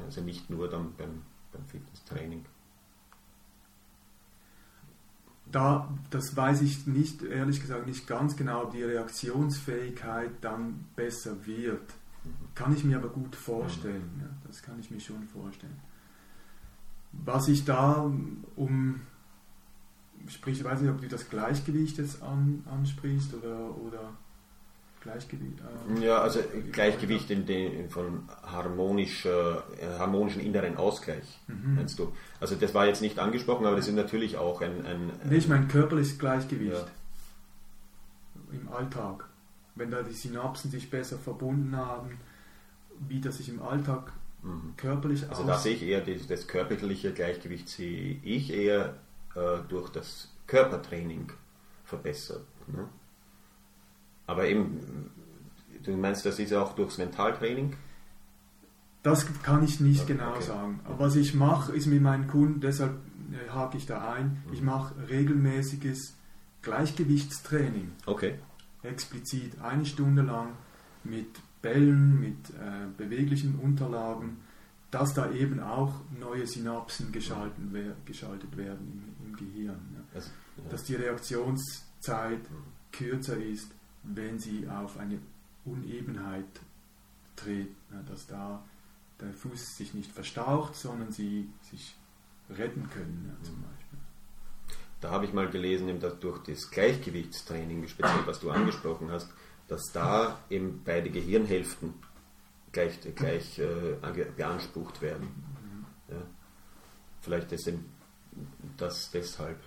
Also 0.05 0.21
nicht 0.21 0.51
nur 0.51 0.69
dann 0.69 0.95
beim, 0.97 1.23
beim 1.53 1.65
Fitnesstraining. 1.67 2.45
Da, 5.51 5.89
das 6.11 6.37
weiß 6.37 6.62
ich 6.62 6.87
nicht, 6.87 7.23
ehrlich 7.23 7.61
gesagt, 7.61 7.87
nicht 7.87 8.07
ganz 8.07 8.37
genau, 8.37 8.65
ob 8.65 8.73
die 8.73 8.83
Reaktionsfähigkeit 8.83 10.33
dann 10.41 10.87
besser 10.97 11.47
wird. 11.47 11.95
Kann 12.55 12.75
ich 12.75 12.83
mir 12.83 12.97
aber 12.97 13.09
gut 13.09 13.37
vorstellen. 13.37 14.21
Ja, 14.21 14.29
das 14.47 14.62
kann 14.62 14.81
ich 14.81 14.91
mir 14.91 15.01
schon 15.01 15.23
vorstellen. 15.29 15.79
Was 17.12 17.47
ich 17.47 17.65
da 17.65 18.11
um, 18.57 19.03
sprich, 20.27 20.59
ich 20.59 20.65
weiß 20.65 20.81
nicht, 20.81 20.91
ob 20.91 21.01
du 21.01 21.09
das 21.09 21.29
Gleichgewicht 21.31 21.99
jetzt 21.99 22.23
an, 22.23 22.65
ansprichst 22.69 23.33
oder, 23.35 23.77
oder 23.77 24.12
Gleichgewicht? 25.07 25.59
Äh, 25.97 26.05
ja, 26.05 26.19
also 26.19 26.40
Gleichgewicht 26.73 27.31
in 27.31 27.47
den, 27.47 27.88
von 27.88 28.29
harmonischer, 28.42 29.64
äh, 29.81 29.99
harmonischen 29.99 30.40
inneren 30.42 30.77
Ausgleich, 30.77 31.38
mhm. 31.47 31.77
meinst 31.77 31.99
du? 31.99 32.12
Also 32.40 32.57
das 32.57 32.75
war 32.75 32.87
jetzt 32.87 33.03
nicht 33.03 33.19
angesprochen, 33.19 33.66
aber 33.66 33.77
das 33.77 33.87
ist 33.87 33.95
natürlich 33.95 34.37
auch 34.37 34.61
ein... 34.61 34.85
ein, 34.85 35.11
ein 35.23 35.29
nee, 35.29 35.37
ich 35.37 35.49
meine 35.49 35.69
körperliches 35.69 36.19
Gleichgewicht 36.19 36.73
ja. 36.73 36.87
im 38.53 38.69
Alltag. 38.69 39.29
Wenn 39.77 39.90
da 39.90 40.03
die 40.03 40.12
Synapsen 40.12 40.71
sich 40.71 40.90
besser 40.90 41.19
verbunden 41.19 41.77
haben, 41.77 42.19
wie 43.09 43.21
das 43.21 43.37
sich 43.37 43.49
im 43.49 43.62
Alltag 43.62 44.12
mhm. 44.42 44.75
körperlich 44.77 45.29
Also 45.29 45.45
da 45.45 45.57
sehe 45.57 45.75
ich 45.75 45.83
eher 45.83 46.01
das, 46.01 46.27
das, 46.27 46.49
körperliche 46.49 47.12
Gleichgewicht 47.12 47.69
sehe 47.69 48.19
ich 48.23 48.53
eher 48.53 48.97
äh, 49.35 49.59
durch 49.69 49.90
das 49.90 50.33
Körpertraining 50.47 51.33
verbessert. 51.85 52.45
Ne? 52.66 52.88
Aber 54.27 54.47
eben, 54.47 55.11
du 55.85 55.97
meinst, 55.97 56.27
das 56.27 56.39
ist 56.39 56.51
ja 56.51 56.62
auch 56.62 56.75
durchs 56.75 56.99
Mentaltraining? 56.99 57.77
Das 59.03 59.25
kann 59.43 59.62
ich 59.62 59.79
nicht 59.79 60.03
okay. 60.03 60.15
genau 60.15 60.41
sagen. 60.41 60.81
Aber 60.85 60.99
was 60.99 61.17
ich 61.17 61.33
mache, 61.35 61.73
ist 61.73 61.87
mit 61.87 62.03
meinen 62.03 62.27
Kunden, 62.27 62.61
deshalb 62.61 62.97
äh, 63.33 63.51
hake 63.51 63.79
ich 63.79 63.87
da 63.87 64.12
ein, 64.12 64.43
mhm. 64.47 64.53
ich 64.53 64.62
mache 64.62 64.95
regelmäßiges 65.09 66.17
Gleichgewichtstraining. 66.62 67.93
Okay. 68.05 68.35
Explizit 68.83 69.61
eine 69.61 69.87
Stunde 69.87 70.23
lang 70.23 70.55
mit 71.05 71.29
Bällen, 71.62 72.19
mit 72.19 72.51
äh, 72.51 72.87
beweglichen 72.97 73.61
Unterlagen, 73.61 74.39
dass 74.91 75.15
da 75.15 75.31
eben 75.31 75.61
auch 75.61 75.95
neue 76.19 76.47
Synapsen 76.47 77.12
geschalten 77.12 77.69
wer 77.71 77.95
geschaltet 78.05 78.57
werden 78.57 79.15
im, 79.21 79.27
im 79.27 79.37
Gehirn. 79.37 79.79
Ja. 79.95 80.01
Also, 80.15 80.31
ja. 80.57 80.71
Dass 80.71 80.83
die 80.83 80.97
Reaktionszeit 80.97 82.39
mhm. 82.51 82.91
kürzer 82.91 83.37
ist 83.37 83.71
wenn 84.14 84.38
sie 84.38 84.69
auf 84.69 84.99
eine 84.99 85.19
Unebenheit 85.64 86.45
treten, 87.35 87.75
dass 88.09 88.27
da 88.27 88.62
der 89.21 89.33
Fuß 89.33 89.77
sich 89.77 89.95
nicht 89.95 90.12
verstaucht, 90.12 90.75
sondern 90.75 91.11
sie 91.12 91.49
sich 91.62 91.97
retten 92.51 92.88
können, 92.90 93.27
ja, 93.29 93.45
zum 93.45 93.62
Beispiel. 93.62 93.99
Da 95.01 95.11
habe 95.11 95.25
ich 95.25 95.33
mal 95.33 95.49
gelesen, 95.49 96.01
dass 96.01 96.19
durch 96.19 96.42
das 96.45 96.71
Gleichgewichtstraining, 96.71 97.87
speziell 97.88 98.27
was 98.27 98.40
du 98.40 98.51
angesprochen 98.51 99.11
hast, 99.11 99.31
dass 99.69 99.92
da 99.92 100.38
eben 100.49 100.83
beide 100.85 101.11
Gehirnhälften 101.11 101.95
gleich, 102.73 102.99
gleich 103.14 103.59
äh, 103.59 103.97
beansprucht 104.37 105.03
werden. 105.03 105.25
Mhm. 105.25 106.14
Ja. 106.14 106.23
Vielleicht 107.21 107.53
ist 107.53 107.71
das 108.77 109.11
deshalb. 109.11 109.59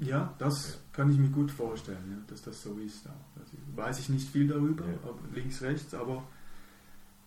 Ja, 0.00 0.34
das 0.38 0.78
kann 0.92 1.10
ich 1.10 1.18
mir 1.18 1.28
gut 1.28 1.50
vorstellen, 1.50 2.04
ja, 2.10 2.16
dass 2.28 2.42
das 2.42 2.62
so 2.62 2.78
ist. 2.78 3.06
Also 3.06 3.56
weiß 3.74 3.98
ich 3.98 4.08
nicht 4.08 4.28
viel 4.28 4.46
darüber, 4.46 4.84
ja. 4.86 4.94
links, 5.34 5.60
rechts, 5.62 5.92
aber 5.94 6.22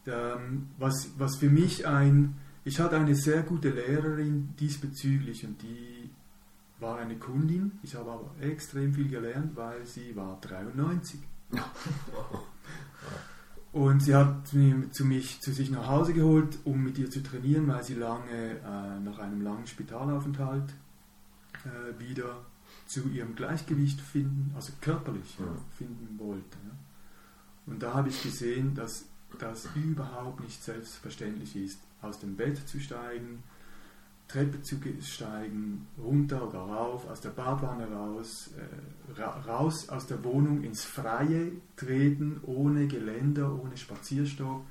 ähm, 0.08 0.70
was, 0.78 1.10
was 1.18 1.36
für 1.38 1.50
mich 1.50 1.86
ein, 1.86 2.38
ich 2.64 2.80
hatte 2.80 2.98
eine 2.98 3.16
sehr 3.16 3.44
gute 3.44 3.70
Lehrerin 3.70 4.54
diesbezüglich 4.60 5.46
und 5.46 5.62
die 5.62 6.10
war 6.80 6.98
eine 6.98 7.18
Kundin. 7.18 7.74
Ich 7.84 7.96
habe 7.96 8.12
aber 8.12 8.32
extrem 8.40 8.94
viel 8.94 9.10
gelernt, 9.10 9.56
weil 9.56 9.86
sie 9.86 10.16
war 10.16 10.40
93. 10.42 11.20
Und 13.74 14.02
sie 14.02 14.14
hat 14.14 14.52
mich 14.52 14.92
zu, 14.92 15.06
mich 15.06 15.40
zu 15.40 15.54
sich 15.54 15.72
nach 15.72 15.88
Hause 15.88 16.14
geholt, 16.14 16.60
um 16.66 16.84
mit 16.84 16.98
ihr 16.98 17.10
zu 17.10 17.24
trainieren, 17.24 17.70
weil 17.70 17.84
sie 17.84 17.94
lange 17.94 18.60
äh, 18.60 19.00
nach 19.00 19.20
einem 19.20 19.42
langen 19.42 19.66
Spitalaufenthalt 19.66 20.74
äh, 21.64 21.98
wieder 21.98 22.46
zu 22.88 23.08
ihrem 23.10 23.36
Gleichgewicht 23.36 24.02
finden, 24.02 24.52
also 24.56 24.74
körperlich 24.82 25.38
ja, 25.40 25.46
finden 25.78 26.20
wollte. 26.20 26.58
Und 27.66 27.82
da 27.84 27.94
habe 27.94 28.10
ich 28.10 28.22
gesehen, 28.22 28.76
dass 28.76 29.06
das 29.40 29.68
überhaupt 29.76 30.42
nicht 30.42 30.62
selbstverständlich 30.64 31.56
ist, 31.56 31.80
aus 32.02 32.20
dem 32.20 32.36
Bett 32.36 32.68
zu 32.68 32.80
steigen, 32.80 33.44
Treppe 34.28 34.62
zu 34.62 34.78
steigen, 35.02 35.88
runter 35.98 36.48
oder 36.48 36.60
rauf, 36.60 37.08
aus 37.10 37.20
der 37.20 37.32
Badwanne 37.32 37.92
raus, 37.92 38.50
äh, 38.58 39.20
ra 39.20 39.42
raus 39.42 39.90
aus 39.90 40.08
der 40.08 40.24
Wohnung 40.24 40.64
ins 40.64 40.86
Freie 40.86 41.52
treten, 41.76 42.40
ohne 42.44 42.88
Geländer, 42.88 43.54
ohne 43.62 43.76
Spazierstock, 43.76 44.64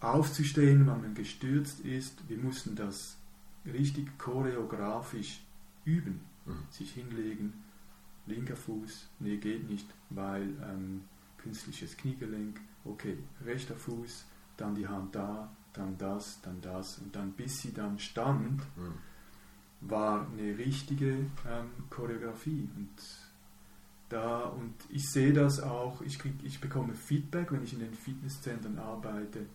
aufzustehen, 0.00 0.86
wenn 0.86 1.02
man 1.02 1.14
gestürzt 1.14 1.80
ist. 1.80 2.26
Wir 2.28 2.38
mussten 2.38 2.74
das 2.74 3.18
richtig 3.66 4.18
choreografisch 4.18 5.42
üben, 5.84 6.20
mhm. 6.46 6.62
sich 6.70 6.92
hinlegen, 6.92 7.52
linker 8.26 8.56
Fuß, 8.56 9.08
nee, 9.20 9.36
geht 9.36 9.68
nicht, 9.68 9.86
weil 10.10 10.42
ähm, 10.62 11.02
künstliches 11.38 11.96
Kniegelenk, 11.96 12.60
okay, 12.84 13.18
rechter 13.44 13.76
Fuß, 13.76 14.24
dann 14.56 14.74
die 14.74 14.86
Hand 14.86 15.14
da, 15.14 15.50
dann 15.72 15.96
das, 15.98 16.40
dann 16.42 16.60
das 16.60 16.98
und 16.98 17.14
dann 17.14 17.32
bis 17.32 17.60
sie 17.60 17.72
dann 17.72 17.98
stand, 17.98 18.60
mhm. 18.76 18.94
war 19.80 20.26
eine 20.30 20.58
richtige 20.58 21.10
ähm, 21.10 21.70
Choreografie 21.88 22.68
und 22.76 22.90
da 24.08 24.40
und 24.40 24.74
ich 24.88 25.08
sehe 25.08 25.32
das 25.32 25.60
auch, 25.60 26.02
ich, 26.02 26.18
krieg, 26.18 26.34
ich 26.42 26.60
bekomme 26.60 26.94
Feedback, 26.94 27.52
wenn 27.52 27.62
ich 27.62 27.72
in 27.72 27.78
den 27.78 27.94
Fitnesszentren 27.94 28.78
arbeite, 28.78 29.46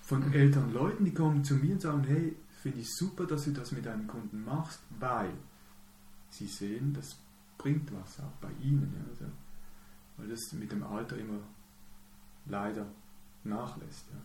von 0.00 0.26
mhm. 0.26 0.32
älteren 0.32 0.72
Leuten, 0.72 1.04
die 1.04 1.14
kommen 1.14 1.44
zu 1.44 1.54
mir 1.54 1.72
und 1.72 1.82
sagen, 1.82 2.04
hey, 2.04 2.36
finde 2.62 2.80
ich 2.80 2.94
super, 2.94 3.26
dass 3.26 3.44
du 3.44 3.50
das 3.50 3.72
mit 3.72 3.84
deinen 3.84 4.06
Kunden 4.06 4.44
machst, 4.44 4.80
weil 4.98 5.32
sie 6.34 6.46
sehen, 6.46 6.92
das 6.94 7.16
bringt 7.58 7.92
was 7.92 8.20
auch 8.20 8.32
bei 8.40 8.50
ihnen. 8.62 8.92
Ja, 8.94 9.04
also, 9.10 9.24
weil 10.16 10.28
das 10.28 10.52
mit 10.52 10.70
dem 10.72 10.82
Alter 10.82 11.16
immer 11.16 11.38
leider 12.46 12.86
nachlässt. 13.44 14.06
Ja. 14.12 14.20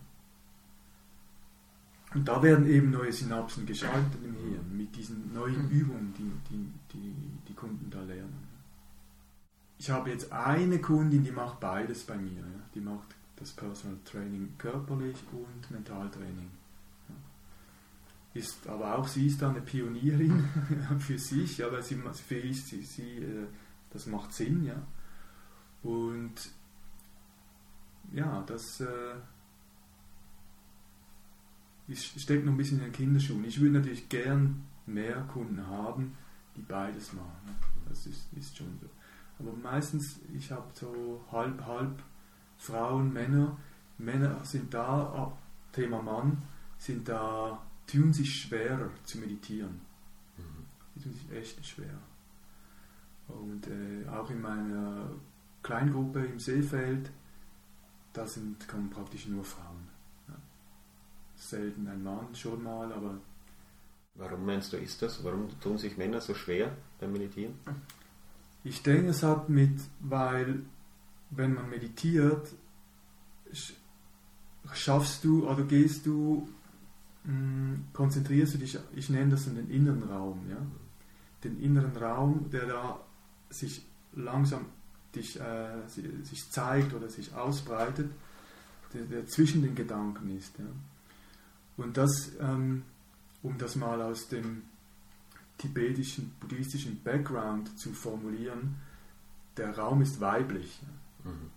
Und 2.14 2.26
da 2.26 2.42
werden 2.42 2.66
eben 2.66 2.90
neue 2.90 3.12
Synapsen 3.12 3.66
geschaltet 3.66 4.24
im 4.24 4.34
Hirn 4.34 4.76
mit 4.76 4.96
diesen 4.96 5.32
neuen 5.32 5.70
Übungen, 5.70 6.12
die 6.18 6.32
die, 6.50 6.72
die, 6.92 7.14
die 7.46 7.54
Kunden 7.54 7.88
da 7.90 8.02
lernen. 8.02 8.48
Ich 9.78 9.90
habe 9.90 10.10
jetzt 10.10 10.32
eine 10.32 10.80
Kundin, 10.80 11.22
die 11.22 11.30
macht 11.30 11.60
beides 11.60 12.04
bei 12.04 12.16
mir. 12.16 12.40
Ja. 12.40 12.60
Die 12.74 12.80
macht 12.80 13.14
das 13.36 13.52
Personal 13.52 13.98
Training 14.04 14.54
körperlich 14.58 15.16
und 15.32 15.70
Mentaltraining. 15.70 16.50
Ist, 18.32 18.68
aber 18.68 18.96
auch 18.96 19.08
sie 19.08 19.26
ist 19.26 19.42
da 19.42 19.50
eine 19.50 19.60
Pionierin 19.60 20.48
für 21.00 21.18
sich, 21.18 21.64
aber 21.64 21.82
sie, 21.82 21.96
für 21.96 22.52
sie, 22.52 22.82
sie, 22.82 23.16
äh, 23.16 23.46
das 23.90 24.06
macht 24.06 24.32
Sinn. 24.32 24.64
Ja. 24.64 24.80
Und 25.82 26.34
ja, 28.12 28.42
das 28.46 28.80
äh, 28.80 29.14
steckt 31.94 32.44
noch 32.44 32.52
ein 32.52 32.56
bisschen 32.56 32.78
in 32.78 32.84
den 32.84 32.92
Kinderschuhen. 32.92 33.44
Ich 33.44 33.60
würde 33.60 33.78
natürlich 33.78 34.08
gern 34.08 34.64
mehr 34.86 35.22
Kunden 35.22 35.66
haben, 35.66 36.16
die 36.56 36.62
beides 36.62 37.12
machen. 37.12 37.56
Das 37.88 38.06
ist, 38.06 38.32
ist 38.36 38.56
schon 38.56 38.78
so. 38.80 38.88
Aber 39.38 39.56
meistens, 39.56 40.20
ich 40.34 40.52
habe 40.52 40.66
so 40.74 41.24
halb, 41.32 41.64
halb 41.64 42.02
Frauen, 42.58 43.12
Männer. 43.12 43.56
Männer 43.98 44.44
sind 44.44 44.72
da, 44.72 45.32
Thema 45.72 46.02
Mann, 46.02 46.42
sind 46.78 47.08
da, 47.08 47.62
tun 47.86 48.12
sich 48.12 48.42
schwerer 48.42 48.90
zu 49.04 49.18
meditieren. 49.18 49.80
Mhm. 50.36 50.66
Die 50.94 51.02
tun 51.02 51.12
sich 51.12 51.30
echt 51.32 51.66
schwer. 51.66 51.98
Und 53.28 53.66
äh, 53.66 54.08
auch 54.08 54.30
in 54.30 54.40
meiner 54.40 55.10
Kleingruppe 55.62 56.24
im 56.24 56.40
Seefeld, 56.40 57.10
da 58.12 58.26
sind, 58.26 58.66
kommen 58.68 58.90
praktisch 58.90 59.26
nur 59.26 59.44
Frauen 59.44 59.90
selten 61.40 61.88
ein 61.88 62.02
Mann, 62.02 62.34
schon 62.34 62.62
mal, 62.62 62.92
aber. 62.92 63.18
Warum 64.14 64.44
meinst 64.44 64.72
du, 64.72 64.76
ist 64.76 65.00
das? 65.02 65.24
Warum 65.24 65.48
tun 65.60 65.78
sich 65.78 65.96
Männer 65.96 66.20
so 66.20 66.34
schwer 66.34 66.76
beim 66.98 67.12
Meditieren? 67.12 67.54
Ich 68.64 68.82
denke, 68.82 69.10
es 69.10 69.22
hat 69.22 69.48
mit, 69.48 69.80
weil 70.00 70.62
wenn 71.30 71.54
man 71.54 71.70
meditiert, 71.70 72.52
schaffst 74.72 75.24
du 75.24 75.48
oder 75.48 75.62
gehst 75.62 76.04
du, 76.06 76.48
konzentrierst 77.92 78.54
du 78.54 78.58
dich, 78.58 78.78
ich 78.94 79.10
nenne 79.10 79.32
das 79.32 79.46
in 79.46 79.56
den 79.56 79.70
inneren 79.70 80.04
Raum, 80.04 80.46
ja? 80.48 80.56
den 81.44 81.60
inneren 81.60 81.96
Raum, 81.96 82.50
der 82.50 82.66
da 82.66 83.00
sich 83.50 83.84
langsam 84.12 84.66
dich, 85.14 85.38
äh, 85.38 85.86
sich 85.86 86.50
zeigt 86.50 86.94
oder 86.94 87.08
sich 87.08 87.34
ausbreitet, 87.34 88.10
der, 88.94 89.04
der 89.04 89.26
zwischen 89.26 89.62
den 89.62 89.74
Gedanken 89.74 90.36
ist. 90.36 90.58
Ja? 90.58 90.64
Und 91.76 91.96
das, 91.96 92.32
ähm, 92.40 92.84
um 93.42 93.58
das 93.58 93.76
mal 93.76 94.00
aus 94.02 94.28
dem 94.28 94.62
tibetischen, 95.58 96.32
buddhistischen 96.40 97.02
Background 97.02 97.78
zu 97.78 97.92
formulieren, 97.92 98.76
der 99.56 99.76
Raum 99.76 100.00
ist 100.00 100.20
weiblich. 100.20 100.80
Mhm. 101.24 101.50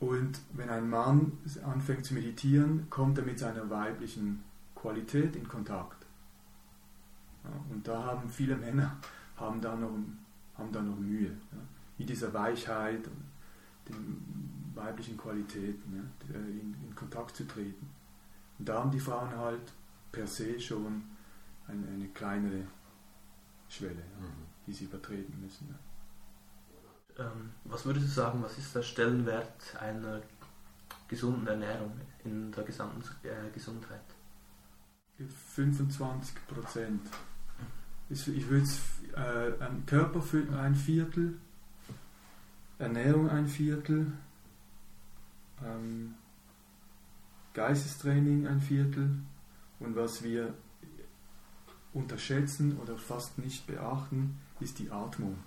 Und 0.00 0.40
wenn 0.52 0.68
ein 0.68 0.88
Mann 0.88 1.32
anfängt 1.64 2.04
zu 2.04 2.14
meditieren, 2.14 2.88
kommt 2.90 3.18
er 3.18 3.24
mit 3.24 3.38
seiner 3.38 3.68
weiblichen 3.70 4.44
Qualität 4.80 5.36
in 5.36 5.46
Kontakt. 5.48 6.06
Ja, 7.44 7.50
und 7.70 7.86
da 7.86 8.04
haben 8.04 8.28
viele 8.28 8.56
Männer 8.56 8.96
haben 9.36 9.60
da 9.60 9.74
noch, 9.74 9.96
haben 10.56 10.72
da 10.72 10.82
noch 10.82 10.96
Mühe, 10.96 11.28
ja, 11.28 11.58
mit 11.96 12.08
dieser 12.08 12.32
Weichheit 12.32 13.06
und 13.06 13.24
den 13.88 14.72
weiblichen 14.74 15.16
Qualitäten 15.16 16.12
ja, 16.28 16.34
in, 16.38 16.76
in 16.86 16.94
Kontakt 16.94 17.36
zu 17.36 17.46
treten. 17.46 17.88
Und 18.58 18.68
da 18.68 18.80
haben 18.80 18.90
die 18.90 19.00
Frauen 19.00 19.36
halt 19.36 19.72
per 20.12 20.26
se 20.26 20.58
schon 20.60 21.04
eine, 21.66 21.86
eine 21.86 22.08
kleinere 22.08 22.64
Schwelle, 23.68 23.94
mhm. 23.94 24.46
die 24.66 24.72
sie 24.72 24.84
übertreten 24.84 25.40
müssen. 25.40 25.74
Ähm, 27.18 27.50
was 27.64 27.84
würdest 27.84 28.06
du 28.06 28.10
sagen, 28.10 28.42
was 28.42 28.58
ist 28.58 28.74
der 28.74 28.82
Stellenwert 28.82 29.76
einer 29.80 30.20
gesunden 31.08 31.46
Ernährung 31.46 31.92
in 32.24 32.52
der 32.52 32.64
gesamten 32.64 33.02
äh, 33.24 33.50
Gesundheit? 33.52 34.17
25 35.58 36.46
Prozent. 36.46 37.00
Ich 38.10 38.48
würde 38.48 38.66
äh, 39.16 39.64
ein 39.64 39.84
Körper 39.86 40.22
ein 40.56 40.76
Viertel, 40.76 41.36
Ernährung 42.78 43.28
ein 43.28 43.48
Viertel, 43.48 44.12
ähm, 45.64 46.14
Geistestraining 47.54 48.46
ein 48.46 48.60
Viertel 48.60 49.16
und 49.80 49.96
was 49.96 50.22
wir 50.22 50.54
unterschätzen 51.92 52.78
oder 52.78 52.96
fast 52.96 53.36
nicht 53.38 53.66
beachten, 53.66 54.38
ist 54.60 54.78
die 54.78 54.92
Atmung. 54.92 55.38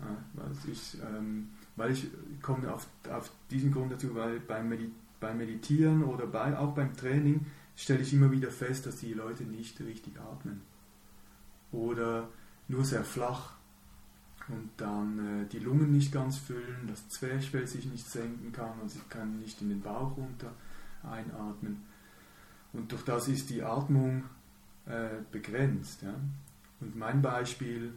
Mhm. 0.00 0.06
Ja, 0.38 0.44
ich, 0.72 0.96
ähm, 1.02 1.50
weil 1.76 1.90
ich 1.90 2.10
komme 2.40 2.72
auf, 2.72 2.86
auf 3.10 3.30
diesen 3.50 3.70
Grund 3.70 3.92
dazu, 3.92 4.14
weil 4.14 4.40
beim, 4.40 4.70
Medi 4.70 4.90
beim 5.20 5.36
Meditieren 5.36 6.02
oder 6.02 6.26
bei, 6.26 6.58
auch 6.58 6.74
beim 6.74 6.96
Training 6.96 7.44
stelle 7.80 8.00
ich 8.00 8.12
immer 8.12 8.30
wieder 8.30 8.50
fest, 8.50 8.86
dass 8.86 8.96
die 8.96 9.14
Leute 9.14 9.44
nicht 9.44 9.80
richtig 9.80 10.20
atmen 10.20 10.60
oder 11.72 12.28
nur 12.68 12.84
sehr 12.84 13.04
flach 13.04 13.54
und 14.48 14.70
dann 14.76 15.42
äh, 15.42 15.46
die 15.48 15.60
Lungen 15.60 15.90
nicht 15.90 16.12
ganz 16.12 16.36
füllen, 16.36 16.86
das 16.86 17.08
Zwerchfell 17.08 17.66
sich 17.66 17.86
nicht 17.86 18.06
senken 18.06 18.52
kann 18.52 18.78
und 18.80 18.90
sie 18.90 19.00
kann 19.08 19.38
nicht 19.38 19.62
in 19.62 19.70
den 19.70 19.80
Bauch 19.80 20.16
runter 20.16 20.52
einatmen. 21.02 21.84
Und 22.72 22.92
durch 22.92 23.02
das 23.02 23.28
ist 23.28 23.48
die 23.50 23.62
Atmung 23.62 24.24
äh, 24.86 25.08
begrenzt. 25.30 26.02
Ja? 26.02 26.14
Und 26.80 26.96
mein 26.96 27.22
Beispiel 27.22 27.94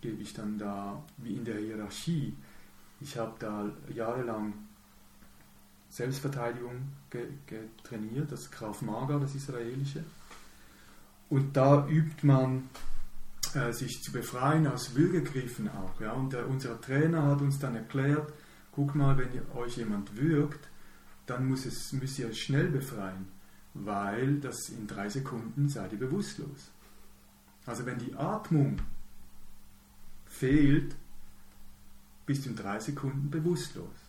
gebe 0.00 0.22
ich 0.22 0.34
dann 0.34 0.58
da 0.58 1.02
wie 1.18 1.34
in 1.34 1.44
der 1.44 1.58
Hierarchie. 1.58 2.36
Ich 3.00 3.16
habe 3.18 3.34
da 3.38 3.70
jahrelang 3.92 4.54
Selbstverteidigung 5.96 6.92
trainiert, 7.82 8.30
das 8.30 8.50
Krav 8.50 8.82
Maga, 8.82 9.18
das 9.18 9.34
israelische. 9.34 10.04
Und 11.30 11.56
da 11.56 11.88
übt 11.88 12.26
man 12.26 12.68
äh, 13.54 13.72
sich 13.72 14.02
zu 14.02 14.12
befreien 14.12 14.66
aus 14.66 14.94
Würgegriffen 14.94 15.70
auch. 15.70 15.98
Ja? 15.98 16.12
Und 16.12 16.34
der, 16.34 16.46
unser 16.48 16.78
Trainer 16.82 17.22
hat 17.22 17.40
uns 17.40 17.58
dann 17.58 17.76
erklärt, 17.76 18.30
guck 18.72 18.94
mal, 18.94 19.16
wenn 19.16 19.30
euch 19.56 19.78
jemand 19.78 20.14
würgt, 20.20 20.68
dann 21.24 21.48
muss 21.48 21.64
es, 21.64 21.92
müsst 21.94 22.18
ihr 22.18 22.28
euch 22.28 22.42
schnell 22.42 22.68
befreien, 22.68 23.28
weil 23.72 24.38
das 24.40 24.68
in 24.68 24.86
drei 24.86 25.08
Sekunden 25.08 25.70
seid 25.70 25.92
ihr 25.92 25.98
bewusstlos. 25.98 26.70
Also 27.64 27.86
wenn 27.86 27.98
die 27.98 28.14
Atmung 28.14 28.82
fehlt, 30.26 30.94
bist 32.26 32.44
du 32.44 32.50
in 32.50 32.56
drei 32.56 32.80
Sekunden 32.80 33.30
bewusstlos. 33.30 34.05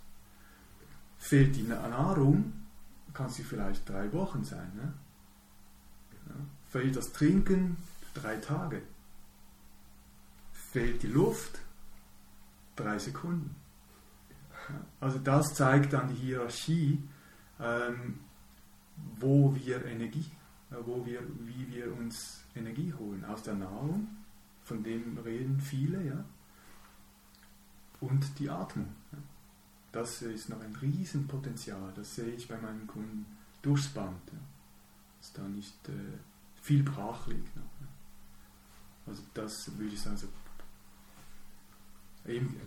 Fehlt 1.17 1.55
die 1.55 1.63
Nahrung, 1.63 2.53
kann 3.13 3.27
es 3.27 3.37
vielleicht 3.37 3.89
drei 3.89 4.11
Wochen 4.13 4.43
sein. 4.43 4.71
Ne? 4.75 4.93
Ja. 6.29 6.35
Fehlt 6.69 6.95
das 6.95 7.11
Trinken, 7.11 7.77
drei 8.13 8.37
Tage. 8.37 8.81
Fehlt 10.51 11.01
die 11.01 11.07
Luft, 11.07 11.59
drei 12.75 12.99
Sekunden. 12.99 13.55
Also 14.99 15.17
das 15.19 15.53
zeigt 15.53 15.93
dann 15.93 16.09
die 16.09 16.15
Hierarchie, 16.15 17.01
ähm, 17.59 18.19
wo 19.19 19.55
wir 19.55 19.85
Energie, 19.85 20.31
äh, 20.71 20.75
wo 20.85 21.05
wir, 21.05 21.21
wie 21.39 21.67
wir 21.71 21.95
uns 21.97 22.43
Energie 22.55 22.93
holen. 22.93 23.23
Aus 23.25 23.43
der 23.43 23.55
Nahrung, 23.55 24.07
von 24.63 24.83
dem 24.83 25.17
reden 25.19 25.59
viele, 25.59 26.03
ja. 26.03 26.25
Und 27.99 28.37
die 28.37 28.49
Atmung. 28.49 28.93
Ja. 29.11 29.17
Das 29.97 30.21
ist 30.21 30.49
noch 30.49 30.61
ein 30.61 30.75
Riesenpotenzial, 30.75 31.91
das 31.95 32.17
sehe 32.17 32.27
ich 32.27 32.47
bei 32.47 32.55
meinen 32.55 32.85
Kunden 32.85 33.25
durchs 33.63 33.87
Band. 33.87 34.21
Ja. 34.31 34.37
Dass 35.17 35.33
da 35.33 35.41
nicht 35.41 35.89
äh, 35.89 36.19
viel 36.61 36.83
brach 36.83 37.25
liegt. 37.25 37.55
Noch, 37.55 37.63
ja. 37.63 37.87
Also 39.07 39.23
das 39.33 39.75
würde 39.75 39.91
ich 39.91 39.99
sagen, 39.99 40.15
so 40.15 40.27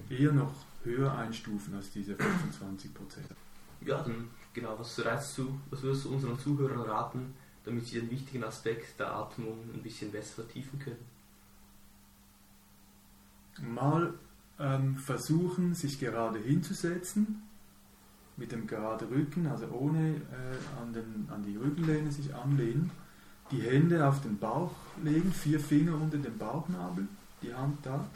eher 0.08 0.32
noch 0.32 0.52
höher 0.82 1.16
einstufen 1.16 1.72
als 1.76 1.92
diese 1.92 2.16
25 2.16 2.92
Prozent. 2.92 3.28
Ja, 3.82 4.02
dann 4.02 4.28
genau, 4.52 4.76
was 4.76 4.98
rätst 4.98 5.38
du, 5.38 5.56
was 5.70 5.82
würdest 5.82 6.06
du 6.06 6.14
unseren 6.14 6.36
Zuhörern 6.36 6.80
raten, 6.80 7.32
damit 7.64 7.86
sie 7.86 8.00
den 8.00 8.10
wichtigen 8.10 8.42
Aspekt 8.42 8.98
der 8.98 9.14
Atmung 9.14 9.70
ein 9.72 9.82
bisschen 9.84 10.10
besser 10.10 10.42
vertiefen 10.42 10.80
können? 10.80 11.06
Mal 13.72 14.14
versuchen, 14.96 15.74
sich 15.74 15.98
gerade 15.98 16.38
hinzusetzen, 16.38 17.42
mit 18.36 18.52
dem 18.52 18.66
geraden 18.66 19.08
Rücken, 19.08 19.46
also 19.46 19.66
ohne 19.68 20.16
äh, 20.16 20.80
an, 20.80 20.92
den, 20.92 21.28
an 21.30 21.42
die 21.42 21.56
Rückenlehne 21.56 22.10
sich 22.12 22.34
anlehnen, 22.34 22.90
die 23.50 23.62
Hände 23.62 24.06
auf 24.06 24.20
den 24.20 24.38
Bauch 24.38 24.72
legen, 25.02 25.32
vier 25.32 25.60
Finger 25.60 25.94
unter 25.94 26.18
den 26.18 26.36
Bauchnabel, 26.36 27.08
die 27.42 27.54
Hand 27.54 27.78
da, 27.84 28.06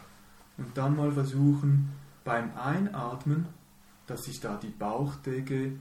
und 0.56 0.76
dann 0.76 0.96
mal 0.96 1.12
versuchen, 1.12 1.90
beim 2.24 2.56
Einatmen, 2.56 3.46
dass 4.06 4.24
sich 4.24 4.40
da 4.40 4.56
die 4.56 4.68
Bauchdecke 4.68 5.72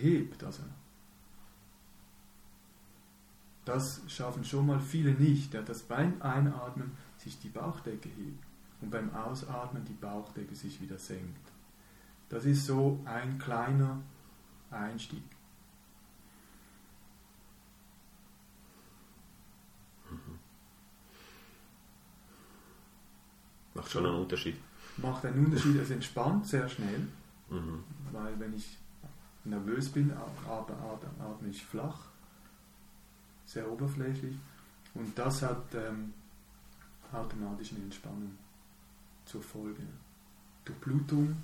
hebt. 0.00 0.42
Also 0.42 0.62
das 3.64 4.00
schaffen 4.08 4.44
schon 4.44 4.66
mal 4.66 4.80
viele 4.80 5.12
nicht, 5.12 5.54
ja, 5.54 5.62
dass 5.62 5.82
beim 5.82 6.20
Einatmen 6.20 6.92
sich 7.18 7.38
die 7.38 7.50
Bauchdecke 7.50 8.08
hebt 8.08 8.48
und 8.80 8.90
beim 8.90 9.14
Ausatmen 9.14 9.84
die 9.84 9.94
Bauchdecke 9.94 10.54
sich 10.54 10.80
wieder 10.80 10.98
senkt. 10.98 11.48
Das 12.28 12.44
ist 12.44 12.66
so 12.66 13.00
ein 13.04 13.38
kleiner 13.38 14.00
Einstieg. 14.70 15.22
Mhm. 20.10 20.38
Macht 23.74 23.90
schon 23.90 24.06
einen 24.06 24.16
Unterschied. 24.16 24.56
Macht 24.98 25.24
einen 25.24 25.46
Unterschied, 25.46 25.76
es 25.76 25.90
entspannt 25.90 26.46
sehr 26.46 26.68
schnell, 26.68 27.06
mhm. 27.50 27.84
weil 28.12 28.38
wenn 28.38 28.52
ich 28.52 28.76
nervös 29.44 29.88
bin, 29.90 30.12
atme 30.12 31.48
ich 31.48 31.64
flach, 31.64 32.06
sehr 33.46 33.70
oberflächlich 33.70 34.36
und 34.94 35.16
das 35.18 35.42
hat 35.42 35.74
ähm, 35.74 36.12
automatisch 37.12 37.72
eine 37.72 37.84
Entspannung 37.84 38.36
zur 39.28 39.42
Folge. 39.42 39.82
Durchblutung 40.64 41.36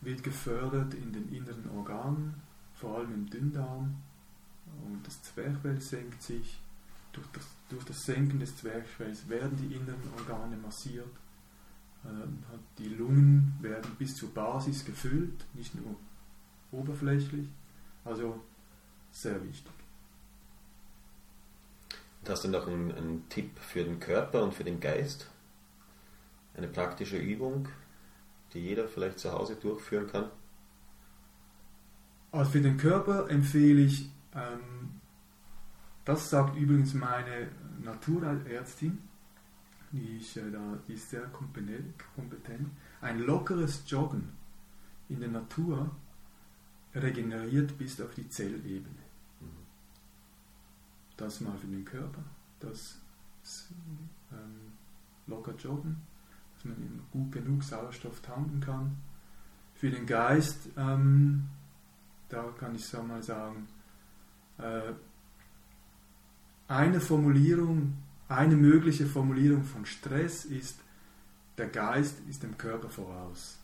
wird 0.00 0.22
gefördert 0.22 0.94
in 0.94 1.12
den 1.12 1.32
inneren 1.32 1.68
Organen, 1.70 2.34
vor 2.74 2.98
allem 2.98 3.12
im 3.14 3.30
Dünndarm 3.30 3.96
und 4.84 5.06
das 5.06 5.22
Zwerchfell 5.22 5.80
senkt 5.80 6.22
sich. 6.22 6.58
Durch 7.12 7.26
das, 7.32 7.44
durch 7.68 7.84
das 7.84 8.04
Senken 8.04 8.38
des 8.38 8.56
Zwerchfells 8.56 9.28
werden 9.28 9.56
die 9.56 9.74
inneren 9.74 10.08
Organe 10.16 10.56
massiert. 10.56 11.10
Ähm, 12.04 12.38
die 12.78 12.88
Lungen 12.88 13.58
werden 13.60 13.96
bis 13.98 14.14
zur 14.14 14.32
Basis 14.32 14.84
gefüllt, 14.84 15.44
nicht 15.54 15.74
nur 15.74 15.96
oberflächlich. 16.70 17.48
Also 18.04 18.40
sehr 19.10 19.42
wichtig. 19.44 19.72
hast 22.28 22.44
du 22.44 22.48
noch 22.48 22.68
einen, 22.68 22.92
einen 22.92 23.28
Tipp 23.28 23.58
für 23.58 23.82
den 23.82 23.98
Körper 23.98 24.44
und 24.44 24.54
für 24.54 24.64
den 24.64 24.78
Geist? 24.78 25.28
Eine 26.54 26.68
praktische 26.68 27.16
Übung, 27.16 27.68
die 28.52 28.60
jeder 28.60 28.88
vielleicht 28.88 29.18
zu 29.18 29.32
Hause 29.32 29.56
durchführen 29.56 30.06
kann? 30.08 30.30
Also 32.32 32.52
für 32.52 32.60
den 32.60 32.76
Körper 32.76 33.28
empfehle 33.28 33.82
ich, 33.82 34.10
ähm, 34.34 35.00
das 36.04 36.30
sagt 36.30 36.56
übrigens 36.56 36.94
meine 36.94 37.48
Naturärztin, 37.82 38.98
die, 39.92 40.16
ich, 40.18 40.36
äh, 40.36 40.50
da, 40.50 40.78
die 40.86 40.94
ist 40.94 41.10
sehr 41.10 41.26
kompetent, 41.28 42.70
ein 43.00 43.20
lockeres 43.20 43.82
Joggen 43.86 44.32
in 45.08 45.20
der 45.20 45.30
Natur 45.30 45.90
regeneriert 46.94 47.76
bis 47.78 48.00
auf 48.00 48.14
die 48.14 48.28
Zellebene. 48.28 49.02
Mhm. 49.40 49.66
Das 51.16 51.40
mal 51.40 51.56
für 51.58 51.66
den 51.66 51.84
Körper, 51.84 52.22
das 52.60 53.00
ähm, 54.32 54.72
locker 55.26 55.54
joggen, 55.56 55.96
dass 56.60 56.64
man 56.66 57.00
gut 57.10 57.32
genug 57.32 57.64
Sauerstoff 57.64 58.20
tanken 58.20 58.60
kann. 58.60 58.96
Für 59.74 59.90
den 59.90 60.06
Geist, 60.06 60.68
ähm, 60.76 61.48
da 62.28 62.44
kann 62.58 62.74
ich 62.74 62.84
so 62.84 63.02
mal 63.02 63.22
sagen, 63.22 63.66
äh, 64.58 64.92
eine 66.68 67.00
Formulierung, 67.00 67.94
eine 68.28 68.56
mögliche 68.56 69.06
Formulierung 69.06 69.64
von 69.64 69.86
Stress 69.86 70.44
ist, 70.44 70.78
der 71.56 71.68
Geist 71.68 72.20
ist 72.28 72.42
dem 72.42 72.58
Körper 72.58 72.90
voraus. 72.90 73.58